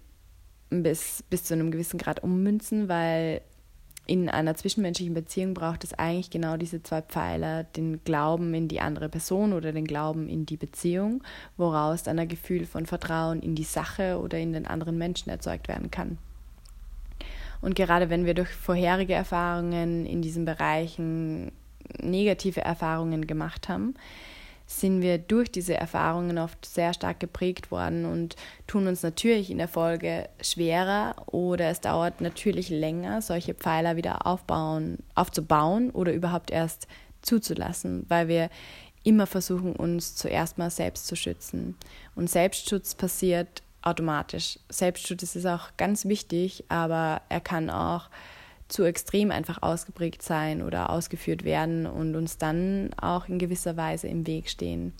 bis, 0.70 1.22
bis 1.30 1.44
zu 1.44 1.54
einem 1.54 1.70
gewissen 1.70 1.98
Grad 1.98 2.22
ummünzen, 2.22 2.88
weil 2.88 3.40
in 4.06 4.28
einer 4.28 4.54
zwischenmenschlichen 4.54 5.14
Beziehung 5.14 5.54
braucht 5.54 5.82
es 5.82 5.94
eigentlich 5.94 6.30
genau 6.30 6.56
diese 6.56 6.82
zwei 6.82 7.02
Pfeiler, 7.02 7.64
den 7.64 8.04
Glauben 8.04 8.54
in 8.54 8.68
die 8.68 8.80
andere 8.80 9.08
Person 9.08 9.52
oder 9.52 9.72
den 9.72 9.86
Glauben 9.86 10.28
in 10.28 10.46
die 10.46 10.56
Beziehung, 10.56 11.24
woraus 11.56 12.04
dann 12.04 12.18
ein 12.18 12.28
Gefühl 12.28 12.66
von 12.66 12.86
Vertrauen 12.86 13.40
in 13.40 13.56
die 13.56 13.64
Sache 13.64 14.20
oder 14.20 14.38
in 14.38 14.52
den 14.52 14.66
anderen 14.66 14.96
Menschen 14.96 15.30
erzeugt 15.30 15.66
werden 15.66 15.90
kann. 15.90 16.18
Und 17.60 17.74
gerade 17.74 18.10
wenn 18.10 18.26
wir 18.26 18.34
durch 18.34 18.50
vorherige 18.50 19.14
Erfahrungen 19.14 20.06
in 20.06 20.22
diesen 20.22 20.44
Bereichen 20.44 21.52
negative 22.00 22.60
Erfahrungen 22.60 23.26
gemacht 23.26 23.68
haben, 23.68 23.94
sind 24.66 25.00
wir 25.00 25.18
durch 25.18 25.50
diese 25.50 25.74
Erfahrungen 25.74 26.38
oft 26.38 26.66
sehr 26.66 26.92
stark 26.92 27.20
geprägt 27.20 27.70
worden 27.70 28.04
und 28.04 28.34
tun 28.66 28.88
uns 28.88 29.02
natürlich 29.02 29.50
in 29.50 29.58
der 29.58 29.68
Folge 29.68 30.28
schwerer 30.40 31.14
oder 31.26 31.70
es 31.70 31.80
dauert 31.80 32.20
natürlich 32.20 32.68
länger, 32.68 33.22
solche 33.22 33.54
Pfeiler 33.54 33.94
wieder 33.94 34.26
aufbauen, 34.26 34.98
aufzubauen 35.14 35.90
oder 35.90 36.12
überhaupt 36.12 36.50
erst 36.50 36.88
zuzulassen, 37.22 38.04
weil 38.08 38.26
wir 38.26 38.50
immer 39.04 39.28
versuchen, 39.28 39.76
uns 39.76 40.16
zuerst 40.16 40.58
mal 40.58 40.70
selbst 40.70 41.06
zu 41.06 41.14
schützen. 41.14 41.76
Und 42.16 42.28
Selbstschutz 42.28 42.96
passiert 42.96 43.62
automatisch. 43.86 44.58
Selbstschutz 44.68 45.36
ist 45.36 45.46
auch 45.46 45.68
ganz 45.76 46.04
wichtig, 46.04 46.64
aber 46.68 47.22
er 47.28 47.40
kann 47.40 47.70
auch 47.70 48.10
zu 48.68 48.84
extrem 48.84 49.30
einfach 49.30 49.62
ausgeprägt 49.62 50.22
sein 50.22 50.62
oder 50.62 50.90
ausgeführt 50.90 51.44
werden 51.44 51.86
und 51.86 52.16
uns 52.16 52.36
dann 52.36 52.90
auch 53.00 53.28
in 53.28 53.38
gewisser 53.38 53.76
Weise 53.76 54.08
im 54.08 54.26
Weg 54.26 54.50
stehen. 54.50 54.92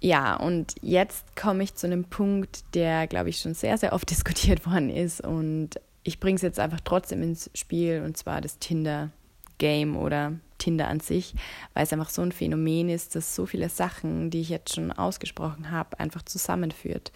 Ja, 0.00 0.36
und 0.36 0.76
jetzt 0.80 1.36
komme 1.36 1.62
ich 1.62 1.74
zu 1.74 1.86
einem 1.86 2.04
Punkt, 2.04 2.64
der, 2.74 3.06
glaube 3.06 3.28
ich, 3.28 3.38
schon 3.38 3.54
sehr, 3.54 3.76
sehr 3.76 3.92
oft 3.92 4.08
diskutiert 4.10 4.64
worden 4.64 4.90
ist 4.90 5.20
und 5.20 5.70
ich 6.02 6.20
bringe 6.20 6.36
es 6.36 6.42
jetzt 6.42 6.58
einfach 6.58 6.80
trotzdem 6.80 7.22
ins 7.22 7.50
Spiel 7.54 8.02
und 8.04 8.16
zwar 8.16 8.40
das 8.40 8.58
Tinder-Game 8.58 9.96
oder 9.96 10.34
Tinder 10.60 10.86
an 10.86 11.00
sich, 11.00 11.34
weil 11.74 11.82
es 11.82 11.92
einfach 11.92 12.10
so 12.10 12.22
ein 12.22 12.30
Phänomen 12.30 12.88
ist, 12.88 13.16
das 13.16 13.34
so 13.34 13.46
viele 13.46 13.68
Sachen, 13.68 14.30
die 14.30 14.42
ich 14.42 14.48
jetzt 14.48 14.76
schon 14.76 14.92
ausgesprochen 14.92 15.72
habe, 15.72 15.98
einfach 15.98 16.22
zusammenführt. 16.22 17.10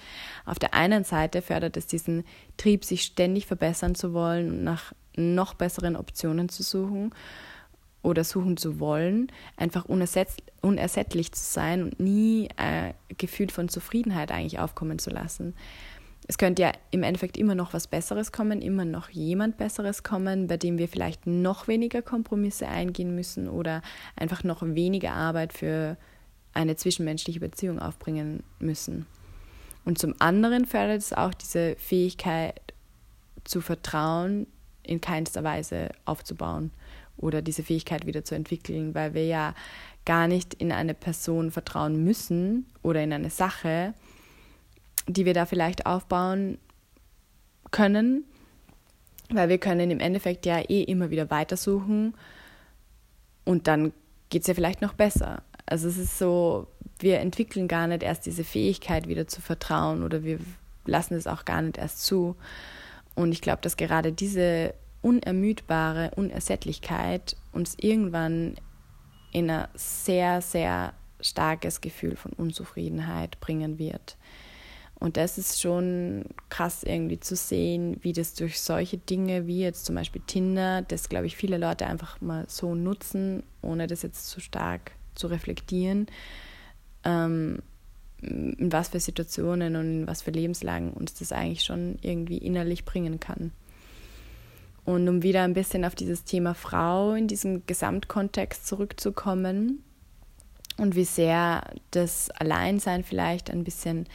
Auf 0.45 0.59
der 0.59 0.75
einen 0.75 1.05
Seite 1.05 1.43
fördert 1.43 1.77
es 1.77 1.87
diesen 1.87 2.25
Trieb, 2.57 2.85
sich 2.85 3.05
ständig 3.05 3.47
verbessern 3.47 3.95
zu 3.95 4.13
wollen 4.13 4.51
und 4.51 4.65
nach 4.65 4.93
noch 5.17 5.55
besseren 5.55 5.95
Optionen 5.95 6.49
zu 6.49 6.65
suchen 6.65 7.15
oder 8.03 8.25
suchen 8.25 8.57
zu 8.57 8.81
wollen, 8.81 9.29
einfach 9.57 9.85
unersättlich 9.85 11.33
zu 11.33 11.45
sein 11.45 11.85
und 11.85 12.01
nie 12.01 12.49
ein 12.57 12.95
Gefühl 13.17 13.51
von 13.51 13.69
Zufriedenheit 13.69 14.33
eigentlich 14.33 14.59
aufkommen 14.59 14.99
zu 14.99 15.11
lassen 15.11 15.55
es 16.27 16.39
könnte 16.39 16.63
ja 16.63 16.73
im 16.91 17.03
Endeffekt 17.03 17.37
immer 17.37 17.55
noch 17.55 17.75
was 17.75 17.87
Besseres 17.87 18.33
kommen, 18.33 18.63
immer 18.63 18.85
noch 18.85 19.11
jemand 19.11 19.59
Besseres 19.59 20.03
kommen, 20.03 20.47
bei 20.47 20.57
dem 20.57 20.79
wir 20.79 20.89
vielleicht 20.89 21.27
noch 21.27 21.69
weniger 21.69 22.01
Kompromisse 22.01 22.67
eingehen 22.67 23.15
müssen 23.15 23.49
oder 23.49 23.83
einfach 24.17 24.43
noch 24.43 24.63
weniger 24.63 25.13
Arbeit 25.13 25.53
für 25.53 25.97
eine 26.55 26.77
zwischenmenschliche 26.77 27.41
Beziehung 27.41 27.79
aufbringen 27.79 28.43
müssen. 28.59 29.07
Und 29.85 29.99
zum 29.99 30.15
anderen 30.19 30.65
fördert 30.65 30.99
es 30.99 31.13
auch 31.13 31.35
diese 31.35 31.77
Fähigkeit 31.77 32.59
zu 33.45 33.61
vertrauen, 33.61 34.47
in 34.83 35.01
keinster 35.01 35.45
Weise 35.45 35.91
aufzubauen 36.07 36.71
oder 37.19 37.43
diese 37.43 37.63
Fähigkeit 37.63 38.07
wieder 38.07 38.25
zu 38.25 38.35
entwickeln, 38.35 38.95
weil 38.95 39.15
wir 39.15 39.27
ja 39.27 39.55
gar 40.07 40.27
nicht 40.27 40.55
in 40.55 40.73
eine 40.73 40.95
Person 40.95 41.51
vertrauen 41.51 42.03
müssen 42.03 42.67
oder 42.83 43.03
in 43.03 43.13
eine 43.13 43.31
Sache, 43.31 43.95
die 45.07 45.25
wir 45.25 45.35
da 45.35 45.47
vielleicht 45.47 45.87
aufbauen 45.87 46.59
können, 47.71 48.25
weil 49.31 49.49
wir 49.49 49.59
können 49.59 49.91
im 49.91 50.01
Endeffekt 50.01 50.47
ja 50.47 50.61
eh 50.61 50.83
immer 50.83 51.11
wieder 51.11 51.31
weitersuchen 51.31 52.15
und 53.45 53.67
dann 53.67 53.93
geht 54.31 54.43
es 54.43 54.49
ja 54.49 54.55
vielleicht 54.55 54.81
noch 54.81 54.95
besser. 54.95 55.43
Also 55.67 55.89
es 55.89 55.99
ist 55.99 56.19
so, 56.19 56.67
wir 56.99 57.21
entwickeln 57.21 57.69
gar 57.69 57.87
nicht 57.87 58.03
erst 58.03 58.27
diese 58.27 58.45
Fähigkeit 58.45 59.09
wieder 59.09 59.27
zu 59.27 59.41
vertrauen 59.41 60.03
oder 60.03 60.23
wir 60.25 60.39
lassen 60.87 61.15
es 61.15 61.27
auch 61.27 61.45
gar 61.45 61.63
nicht 61.63 61.79
erst 61.79 62.05
zu. 62.05 62.37
Und 63.15 63.33
ich 63.33 63.41
glaube, 63.41 63.63
dass 63.63 63.77
gerade 63.77 64.13
diese 64.13 64.75
unermüdbare 65.03 66.13
Unersättlichkeit 66.17 67.37
uns 67.53 67.77
irgendwann 67.79 68.57
in 69.33 69.51
ein 69.51 69.69
sehr, 69.75 70.41
sehr 70.41 70.95
starkes 71.21 71.81
Gefühl 71.81 72.17
von 72.17 72.33
Unzufriedenheit 72.33 73.41
bringen 73.41 73.79
wird. 73.79 74.17
Und 75.01 75.17
das 75.17 75.39
ist 75.39 75.61
schon 75.61 76.25
krass 76.49 76.83
irgendwie 76.83 77.21
zu 77.21 77.37
sehen, 77.37 77.99
wie 78.03 78.13
das 78.13 78.35
durch 78.35 78.61
solche 78.61 78.97
Dinge 78.97 79.47
wie 79.47 79.61
jetzt 79.61 79.85
zum 79.85 79.97
Beispiel 79.97 80.23
Tinder, 80.27 80.83
das 80.83 81.09
glaube 81.09 81.27
ich 81.27 81.37
viele 81.37 81.59
Leute 81.59 81.87
einfach 81.87 82.21
mal 82.21 82.47
so 82.49 82.75
nutzen, 82.75 83.43
ohne 83.61 83.87
das 83.87 84.03
jetzt 84.03 84.29
zu 84.29 84.41
stark 84.41 84.93
zu 85.15 85.27
reflektieren, 85.27 86.07
ähm, 87.05 87.59
in 88.23 88.73
was 88.73 88.89
für 88.89 89.01
Situationen 89.01 89.77
und 89.77 89.85
in 89.85 90.07
was 90.07 90.23
für 90.23 90.31
Lebenslagen 90.31 90.93
uns 90.93 91.15
das 91.15 91.33
eigentlich 91.33 91.65
schon 91.65 91.99
irgendwie 92.01 92.39
innerlich 92.39 92.85
bringen 92.85 93.21
kann. 93.21 93.53
Und 94.85 95.09
um 95.09 95.23
wieder 95.23 95.43
ein 95.43 95.55
bisschen 95.55 95.85
auf 95.85 95.95
dieses 95.95 96.25
Thema 96.25 96.55
Frau 96.55 97.15
in 97.15 97.27
diesem 97.27 97.67
Gesamtkontext 97.67 98.67
zurückzukommen 98.67 99.83
und 100.77 100.95
wie 100.95 101.05
sehr 101.05 101.63
das 101.91 102.31
Alleinsein 102.31 103.05
vielleicht 103.05 103.51
ein 103.51 103.65
bisschen 103.65 104.07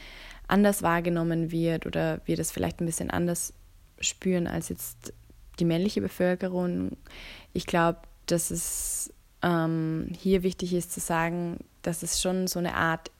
anders 0.50 0.82
wahrgenommen 0.82 1.50
wird 1.50 1.86
oder 1.86 2.20
wir 2.24 2.36
das 2.36 2.50
vielleicht 2.50 2.80
ein 2.80 2.86
bisschen 2.86 3.10
anders 3.10 3.52
spüren 4.00 4.46
als 4.46 4.68
jetzt 4.68 5.12
die 5.58 5.64
männliche 5.64 6.00
Bevölkerung. 6.00 6.96
Ich 7.52 7.66
glaube, 7.66 8.00
dass 8.26 8.50
es 8.50 9.12
ähm, 9.42 10.08
hier 10.18 10.42
wichtig 10.42 10.74
ist 10.74 10.92
zu 10.92 11.00
sagen, 11.00 11.58
dass 11.82 12.02
es 12.02 12.20
schon 12.20 12.46
so 12.46 12.58
eine 12.58 12.74
Art, 12.74 13.10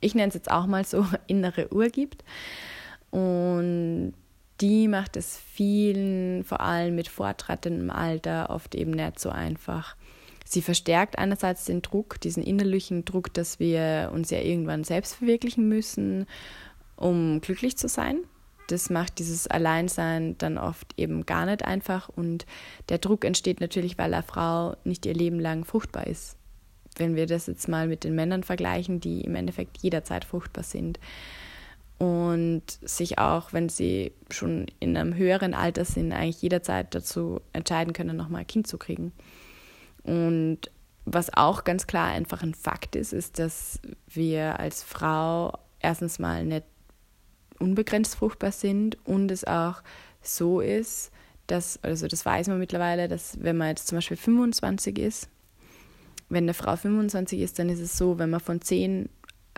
ich 0.00 0.14
nenne 0.14 0.28
es 0.28 0.34
jetzt 0.34 0.50
auch 0.50 0.66
mal 0.66 0.84
so, 0.84 1.06
innere 1.26 1.72
Uhr 1.72 1.88
gibt. 1.88 2.24
Und 3.10 4.14
die 4.60 4.88
macht 4.88 5.16
es 5.16 5.36
vielen, 5.36 6.44
vor 6.44 6.60
allem 6.60 6.94
mit 6.94 7.08
fortschreitendem 7.08 7.90
Alter, 7.90 8.50
oft 8.50 8.74
eben 8.74 8.92
nicht 8.92 9.18
so 9.18 9.30
einfach. 9.30 9.96
Sie 10.44 10.62
verstärkt 10.62 11.18
einerseits 11.18 11.64
den 11.64 11.82
Druck, 11.82 12.20
diesen 12.20 12.42
innerlichen 12.42 13.04
Druck, 13.04 13.32
dass 13.32 13.58
wir 13.58 14.10
uns 14.12 14.30
ja 14.30 14.38
irgendwann 14.38 14.84
selbst 14.84 15.14
verwirklichen 15.14 15.68
müssen 15.68 16.26
um 16.96 17.40
glücklich 17.40 17.76
zu 17.76 17.88
sein. 17.88 18.18
Das 18.68 18.88
macht 18.88 19.18
dieses 19.18 19.46
Alleinsein 19.46 20.38
dann 20.38 20.56
oft 20.56 20.94
eben 20.96 21.26
gar 21.26 21.46
nicht 21.46 21.64
einfach 21.64 22.08
und 22.08 22.46
der 22.88 22.98
Druck 22.98 23.24
entsteht 23.24 23.60
natürlich, 23.60 23.98
weil 23.98 24.14
eine 24.14 24.22
Frau 24.22 24.76
nicht 24.84 25.04
ihr 25.04 25.14
Leben 25.14 25.38
lang 25.38 25.64
fruchtbar 25.64 26.06
ist. 26.06 26.36
Wenn 26.96 27.14
wir 27.16 27.26
das 27.26 27.46
jetzt 27.46 27.68
mal 27.68 27.88
mit 27.88 28.04
den 28.04 28.14
Männern 28.14 28.42
vergleichen, 28.42 29.00
die 29.00 29.20
im 29.22 29.34
Endeffekt 29.34 29.78
jederzeit 29.78 30.24
fruchtbar 30.24 30.64
sind 30.64 30.98
und 31.98 32.62
sich 32.82 33.18
auch, 33.18 33.52
wenn 33.52 33.68
sie 33.68 34.12
schon 34.30 34.66
in 34.80 34.96
einem 34.96 35.14
höheren 35.14 35.54
Alter 35.54 35.84
sind, 35.84 36.12
eigentlich 36.12 36.40
jederzeit 36.40 36.94
dazu 36.94 37.40
entscheiden 37.52 37.92
können, 37.92 38.16
nochmal 38.16 38.42
ein 38.42 38.46
Kind 38.46 38.66
zu 38.66 38.78
kriegen. 38.78 39.12
Und 40.04 40.70
was 41.04 41.34
auch 41.34 41.64
ganz 41.64 41.86
klar 41.86 42.08
einfach 42.08 42.42
ein 42.42 42.54
Fakt 42.54 42.96
ist, 42.96 43.12
ist, 43.12 43.38
dass 43.38 43.80
wir 44.06 44.58
als 44.58 44.82
Frau 44.82 45.52
erstens 45.80 46.18
mal 46.18 46.44
nicht 46.44 46.64
unbegrenzt 47.58 48.16
fruchtbar 48.16 48.52
sind 48.52 48.98
und 49.04 49.30
es 49.30 49.44
auch 49.44 49.82
so 50.22 50.60
ist, 50.60 51.10
dass, 51.46 51.78
also 51.82 52.06
das 52.06 52.24
weiß 52.24 52.48
man 52.48 52.58
mittlerweile, 52.58 53.08
dass 53.08 53.42
wenn 53.42 53.56
man 53.56 53.68
jetzt 53.68 53.86
zum 53.86 53.98
Beispiel 53.98 54.16
25 54.16 54.98
ist, 54.98 55.28
wenn 56.28 56.44
eine 56.44 56.54
Frau 56.54 56.76
25 56.76 57.40
ist, 57.40 57.58
dann 57.58 57.68
ist 57.68 57.80
es 57.80 57.96
so, 57.96 58.18
wenn 58.18 58.30
man 58.30 58.40
von 58.40 58.60
zehn, 58.60 59.08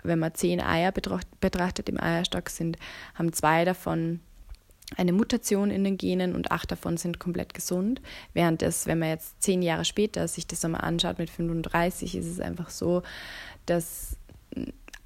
wenn 0.03 0.19
man 0.19 0.33
zehn 0.33 0.61
Eier 0.61 0.91
betrachtet 0.91 1.89
im 1.89 1.99
Eierstock 1.99 2.49
sind, 2.49 2.77
haben 3.15 3.31
zwei 3.33 3.65
davon 3.65 4.19
eine 4.95 5.11
Mutation 5.11 5.69
in 5.69 5.83
den 5.83 5.97
Genen 5.97 6.33
und 6.33 6.51
acht 6.51 6.71
davon 6.71 6.95
sind 6.95 7.19
komplett 7.19 7.53
gesund. 7.53 8.01
Während 8.33 8.61
es, 8.61 8.85
wenn 8.85 8.99
man 8.99 9.09
jetzt 9.09 9.41
zehn 9.41 9.61
Jahre 9.61 9.83
später 9.83 10.27
sich 10.27 10.47
das 10.47 10.63
einmal 10.63 10.81
anschaut 10.81 11.19
mit 11.19 11.29
35, 11.29 12.15
ist 12.15 12.25
es 12.25 12.39
einfach 12.39 12.69
so, 12.69 13.03
dass 13.65 14.17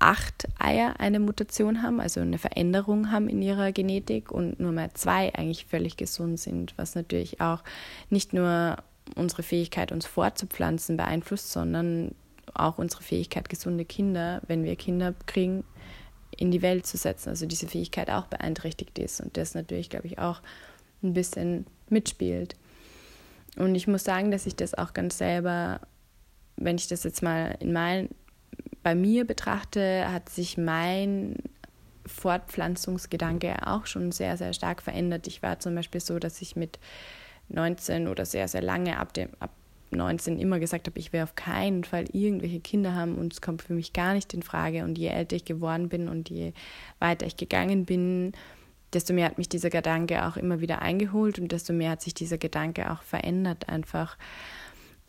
acht 0.01 0.47
Eier 0.57 0.95
eine 0.99 1.19
Mutation 1.19 1.83
haben, 1.83 1.99
also 1.99 2.21
eine 2.21 2.39
Veränderung 2.39 3.11
haben 3.11 3.29
in 3.29 3.41
ihrer 3.41 3.71
Genetik 3.71 4.31
und 4.31 4.59
nur 4.59 4.71
mal 4.71 4.91
zwei 4.93 5.33
eigentlich 5.35 5.65
völlig 5.65 5.95
gesund 5.95 6.39
sind, 6.39 6.73
was 6.77 6.95
natürlich 6.95 7.39
auch 7.39 7.63
nicht 8.09 8.33
nur 8.33 8.77
unsere 9.15 9.43
Fähigkeit, 9.43 9.91
uns 9.91 10.07
fortzupflanzen 10.07 10.97
beeinflusst, 10.97 11.51
sondern 11.51 12.15
auch 12.53 12.79
unsere 12.79 13.03
Fähigkeit, 13.03 13.47
gesunde 13.47 13.85
Kinder, 13.85 14.41
wenn 14.47 14.63
wir 14.63 14.75
Kinder 14.75 15.13
kriegen, 15.27 15.63
in 16.35 16.49
die 16.49 16.63
Welt 16.63 16.87
zu 16.87 16.97
setzen. 16.97 17.29
Also 17.29 17.45
diese 17.45 17.67
Fähigkeit 17.67 18.09
auch 18.09 18.25
beeinträchtigt 18.25 18.97
ist 18.97 19.21
und 19.21 19.37
das 19.37 19.53
natürlich, 19.53 19.89
glaube 19.89 20.07
ich, 20.07 20.17
auch 20.17 20.41
ein 21.03 21.13
bisschen 21.13 21.67
mitspielt. 21.89 22.55
Und 23.57 23.75
ich 23.75 23.87
muss 23.87 24.03
sagen, 24.03 24.31
dass 24.31 24.47
ich 24.47 24.55
das 24.55 24.73
auch 24.73 24.93
ganz 24.93 25.19
selber, 25.19 25.81
wenn 26.55 26.77
ich 26.77 26.87
das 26.87 27.03
jetzt 27.03 27.21
mal 27.21 27.55
in 27.59 27.71
mein, 27.71 28.09
bei 28.83 28.95
mir 28.95 29.25
betrachte, 29.25 30.11
hat 30.11 30.29
sich 30.29 30.57
mein 30.57 31.35
Fortpflanzungsgedanke 32.05 33.67
auch 33.67 33.85
schon 33.85 34.11
sehr, 34.11 34.37
sehr 34.37 34.53
stark 34.53 34.81
verändert. 34.81 35.27
Ich 35.27 35.43
war 35.43 35.59
zum 35.59 35.75
Beispiel 35.75 36.01
so, 36.01 36.19
dass 36.19 36.41
ich 36.41 36.55
mit 36.55 36.79
19 37.49 38.07
oder 38.07 38.25
sehr, 38.25 38.47
sehr 38.47 38.61
lange 38.61 38.97
ab, 38.97 39.13
dem, 39.13 39.29
ab 39.39 39.51
19 39.91 40.39
immer 40.39 40.59
gesagt 40.59 40.87
habe, 40.87 40.99
ich 40.99 41.13
will 41.13 41.21
auf 41.21 41.35
keinen 41.35 41.83
Fall 41.83 42.05
irgendwelche 42.13 42.59
Kinder 42.59 42.95
haben 42.95 43.15
und 43.15 43.33
es 43.33 43.41
kommt 43.41 43.61
für 43.61 43.73
mich 43.73 43.93
gar 43.93 44.13
nicht 44.13 44.33
in 44.33 44.41
Frage. 44.41 44.83
Und 44.83 44.97
je 44.97 45.07
älter 45.07 45.35
ich 45.35 45.45
geworden 45.45 45.89
bin 45.89 46.07
und 46.07 46.29
je 46.29 46.53
weiter 46.99 47.25
ich 47.25 47.37
gegangen 47.37 47.85
bin, 47.85 48.33
desto 48.93 49.13
mehr 49.13 49.25
hat 49.25 49.37
mich 49.37 49.49
dieser 49.49 49.69
Gedanke 49.69 50.25
auch 50.25 50.37
immer 50.37 50.59
wieder 50.59 50.81
eingeholt 50.81 51.39
und 51.39 51.51
desto 51.51 51.73
mehr 51.73 51.91
hat 51.91 52.01
sich 52.01 52.13
dieser 52.13 52.37
Gedanke 52.37 52.91
auch 52.91 53.03
verändert 53.03 53.69
einfach. 53.69 54.17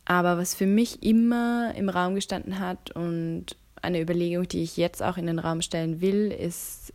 Aber 0.05 0.37
was 0.37 0.55
für 0.55 0.67
mich 0.67 1.03
immer 1.03 1.75
im 1.77 1.89
Raum 1.89 2.15
gestanden 2.15 2.59
hat 2.59 2.91
und 2.91 3.57
eine 3.83 4.01
Überlegung, 4.01 4.49
die 4.49 4.63
ich 4.63 4.77
jetzt 4.77 5.03
auch 5.03 5.17
in 5.17 5.27
den 5.27 5.39
Raum 5.39 5.61
stellen 5.61 6.01
will, 6.01 6.31
ist, 6.31 6.93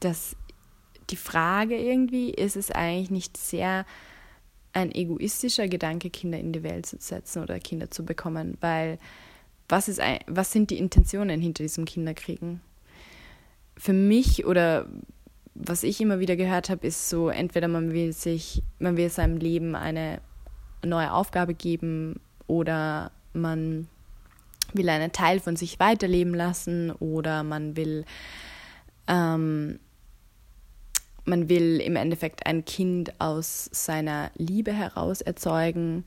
dass 0.00 0.36
die 1.08 1.16
Frage 1.16 1.76
irgendwie, 1.76 2.30
ist 2.30 2.56
es 2.56 2.70
eigentlich 2.70 3.10
nicht 3.10 3.36
sehr 3.36 3.86
ein 4.72 4.92
egoistischer 4.92 5.68
Gedanke, 5.68 6.10
Kinder 6.10 6.38
in 6.38 6.52
die 6.52 6.62
Welt 6.62 6.86
zu 6.86 6.96
setzen 7.00 7.42
oder 7.42 7.58
Kinder 7.58 7.90
zu 7.90 8.04
bekommen, 8.04 8.56
weil 8.60 8.98
was, 9.68 9.88
ist 9.88 10.00
was 10.26 10.52
sind 10.52 10.70
die 10.70 10.78
Intentionen 10.78 11.40
hinter 11.40 11.64
diesem 11.64 11.84
Kinderkriegen? 11.84 12.60
Für 13.76 13.92
mich 13.92 14.46
oder 14.46 14.86
was 15.54 15.82
ich 15.82 16.00
immer 16.00 16.20
wieder 16.20 16.36
gehört 16.36 16.70
habe, 16.70 16.86
ist 16.86 17.08
so, 17.08 17.28
entweder 17.28 17.68
man 17.68 17.92
will 17.92 18.12
sich, 18.12 18.62
man 18.78 18.96
will 18.96 19.10
seinem 19.10 19.36
Leben 19.36 19.74
eine 19.74 20.20
neue 20.84 21.12
Aufgabe 21.12 21.54
geben 21.54 22.20
oder 22.46 23.10
man 23.32 23.88
will 24.74 24.88
einen 24.88 25.12
Teil 25.12 25.40
von 25.40 25.56
sich 25.56 25.80
weiterleben 25.80 26.34
lassen 26.34 26.90
oder 26.90 27.42
man 27.42 27.76
will 27.76 28.04
ähm, 29.06 29.78
man 31.24 31.48
will 31.48 31.80
im 31.80 31.96
Endeffekt 31.96 32.46
ein 32.46 32.64
Kind 32.64 33.20
aus 33.20 33.68
seiner 33.72 34.30
Liebe 34.36 34.72
heraus 34.72 35.20
erzeugen 35.20 36.04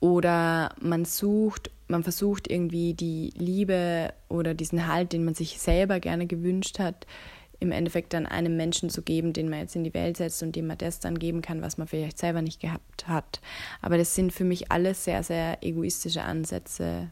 oder 0.00 0.74
man 0.80 1.04
sucht, 1.04 1.70
man 1.88 2.02
versucht 2.02 2.50
irgendwie 2.50 2.94
die 2.94 3.32
Liebe 3.36 4.12
oder 4.28 4.54
diesen 4.54 4.86
Halt, 4.86 5.12
den 5.12 5.24
man 5.24 5.34
sich 5.34 5.60
selber 5.60 6.00
gerne 6.00 6.26
gewünscht 6.26 6.78
hat, 6.78 7.06
im 7.64 7.72
Endeffekt 7.72 8.12
dann 8.12 8.26
einem 8.26 8.56
Menschen 8.56 8.90
zu 8.90 9.02
geben, 9.02 9.32
den 9.32 9.48
man 9.48 9.60
jetzt 9.60 9.74
in 9.74 9.84
die 9.84 9.94
Welt 9.94 10.16
setzt 10.16 10.42
und 10.42 10.54
dem 10.54 10.68
man 10.68 10.78
das 10.78 11.00
dann 11.00 11.18
geben 11.18 11.42
kann, 11.42 11.62
was 11.62 11.78
man 11.78 11.88
vielleicht 11.88 12.18
selber 12.18 12.42
nicht 12.42 12.60
gehabt 12.60 13.08
hat. 13.08 13.40
Aber 13.82 13.98
das 13.98 14.14
sind 14.14 14.32
für 14.32 14.44
mich 14.44 14.70
alles 14.70 15.04
sehr, 15.04 15.22
sehr 15.22 15.58
egoistische 15.62 16.22
Ansätze. 16.22 17.10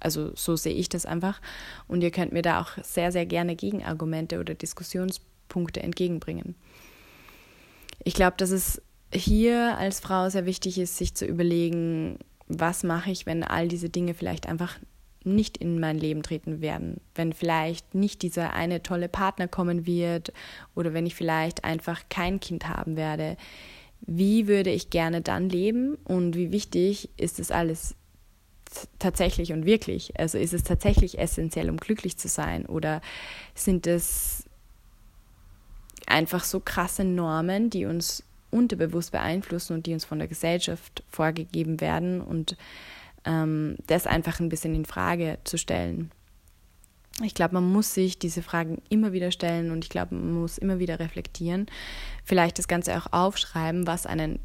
Also 0.00 0.34
so 0.34 0.56
sehe 0.56 0.74
ich 0.74 0.88
das 0.88 1.06
einfach. 1.06 1.40
Und 1.86 2.02
ihr 2.02 2.10
könnt 2.10 2.32
mir 2.32 2.42
da 2.42 2.60
auch 2.60 2.82
sehr, 2.82 3.12
sehr 3.12 3.26
gerne 3.26 3.54
Gegenargumente 3.54 4.40
oder 4.40 4.54
Diskussionspunkte 4.54 5.82
entgegenbringen. 5.82 6.56
Ich 8.02 8.14
glaube, 8.14 8.36
dass 8.38 8.50
es 8.50 8.82
hier 9.12 9.76
als 9.76 10.00
Frau 10.00 10.30
sehr 10.30 10.46
wichtig 10.46 10.78
ist, 10.78 10.96
sich 10.96 11.14
zu 11.14 11.26
überlegen, 11.26 12.18
was 12.48 12.82
mache 12.82 13.10
ich, 13.10 13.26
wenn 13.26 13.44
all 13.44 13.68
diese 13.68 13.90
Dinge 13.90 14.14
vielleicht 14.14 14.48
einfach 14.48 14.78
nicht 15.24 15.58
in 15.58 15.78
mein 15.80 15.98
Leben 15.98 16.22
treten 16.22 16.60
werden, 16.60 17.00
wenn 17.14 17.32
vielleicht 17.32 17.94
nicht 17.94 18.22
dieser 18.22 18.54
eine 18.54 18.82
tolle 18.82 19.08
Partner 19.08 19.48
kommen 19.48 19.86
wird 19.86 20.32
oder 20.74 20.94
wenn 20.94 21.06
ich 21.06 21.14
vielleicht 21.14 21.64
einfach 21.64 22.02
kein 22.08 22.40
Kind 22.40 22.68
haben 22.68 22.96
werde, 22.96 23.36
wie 24.00 24.48
würde 24.48 24.70
ich 24.70 24.90
gerne 24.90 25.20
dann 25.20 25.48
leben 25.48 25.96
und 26.04 26.36
wie 26.36 26.52
wichtig 26.52 27.10
ist 27.18 27.38
es 27.38 27.50
alles 27.50 27.96
tatsächlich 28.98 29.52
und 29.52 29.66
wirklich? 29.66 30.18
Also 30.18 30.38
ist 30.38 30.54
es 30.54 30.62
tatsächlich 30.62 31.18
essentiell, 31.18 31.68
um 31.68 31.76
glücklich 31.76 32.16
zu 32.16 32.28
sein 32.28 32.66
oder 32.66 33.02
sind 33.54 33.86
es 33.86 34.44
einfach 36.06 36.44
so 36.44 36.60
krasse 36.60 37.04
Normen, 37.04 37.68
die 37.68 37.84
uns 37.84 38.24
unterbewusst 38.50 39.12
beeinflussen 39.12 39.74
und 39.74 39.86
die 39.86 39.92
uns 39.92 40.04
von 40.04 40.18
der 40.18 40.28
Gesellschaft 40.28 41.04
vorgegeben 41.08 41.80
werden 41.80 42.20
und 42.20 42.56
ähm, 43.24 43.76
das 43.86 44.06
einfach 44.06 44.40
ein 44.40 44.48
bisschen 44.48 44.74
in 44.74 44.84
Frage 44.84 45.38
zu 45.44 45.58
stellen. 45.58 46.10
Ich 47.22 47.34
glaube, 47.34 47.54
man 47.54 47.70
muss 47.70 47.92
sich 47.92 48.18
diese 48.18 48.42
Fragen 48.42 48.80
immer 48.88 49.12
wieder 49.12 49.30
stellen 49.30 49.70
und 49.70 49.84
ich 49.84 49.90
glaube, 49.90 50.14
man 50.14 50.32
muss 50.32 50.58
immer 50.58 50.78
wieder 50.78 51.00
reflektieren. 51.00 51.66
Vielleicht 52.24 52.58
das 52.58 52.68
Ganze 52.68 52.96
auch 52.96 53.12
aufschreiben, 53.12 53.86
was 53.86 54.06
einen 54.06 54.38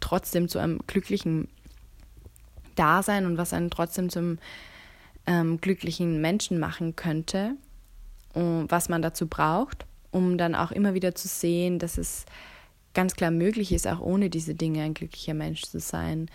trotzdem 0.00 0.48
zu 0.48 0.58
einem 0.58 0.78
glücklichen 0.86 1.48
Dasein 2.76 3.26
und 3.26 3.36
was 3.36 3.52
einen 3.52 3.70
trotzdem 3.70 4.08
zum 4.08 4.38
ähm, 5.26 5.60
glücklichen 5.60 6.20
Menschen 6.20 6.58
machen 6.58 6.96
könnte 6.96 7.56
und 8.32 8.70
was 8.70 8.88
man 8.88 9.02
dazu 9.02 9.26
braucht, 9.26 9.84
um 10.10 10.38
dann 10.38 10.54
auch 10.54 10.70
immer 10.70 10.94
wieder 10.94 11.14
zu 11.14 11.28
sehen, 11.28 11.78
dass 11.78 11.98
es 11.98 12.24
ganz 12.94 13.14
klar 13.14 13.30
möglich 13.30 13.72
ist, 13.72 13.86
auch 13.86 14.00
ohne 14.00 14.30
diese 14.30 14.54
Dinge 14.54 14.82
ein 14.82 14.94
glücklicher 14.94 15.34
Mensch 15.34 15.62
zu 15.62 15.80
sein. 15.80 16.30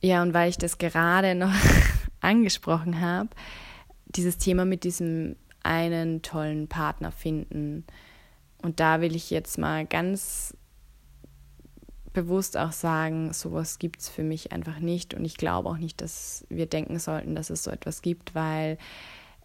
Ja, 0.00 0.22
und 0.22 0.32
weil 0.32 0.48
ich 0.48 0.58
das 0.58 0.78
gerade 0.78 1.34
noch 1.34 1.52
angesprochen 2.20 3.00
habe, 3.00 3.28
dieses 4.06 4.38
Thema 4.38 4.64
mit 4.64 4.84
diesem 4.84 5.36
einen 5.62 6.22
tollen 6.22 6.68
Partner 6.68 7.12
finden. 7.12 7.84
Und 8.62 8.80
da 8.80 9.00
will 9.00 9.14
ich 9.14 9.30
jetzt 9.30 9.58
mal 9.58 9.86
ganz 9.86 10.56
bewusst 12.12 12.56
auch 12.56 12.72
sagen, 12.72 13.32
sowas 13.32 13.78
gibt 13.78 14.00
es 14.00 14.08
für 14.08 14.22
mich 14.22 14.52
einfach 14.52 14.78
nicht. 14.80 15.14
Und 15.14 15.24
ich 15.24 15.36
glaube 15.36 15.68
auch 15.68 15.76
nicht, 15.76 16.00
dass 16.00 16.44
wir 16.48 16.66
denken 16.66 16.98
sollten, 16.98 17.34
dass 17.34 17.50
es 17.50 17.62
so 17.62 17.70
etwas 17.70 18.02
gibt, 18.02 18.34
weil 18.34 18.78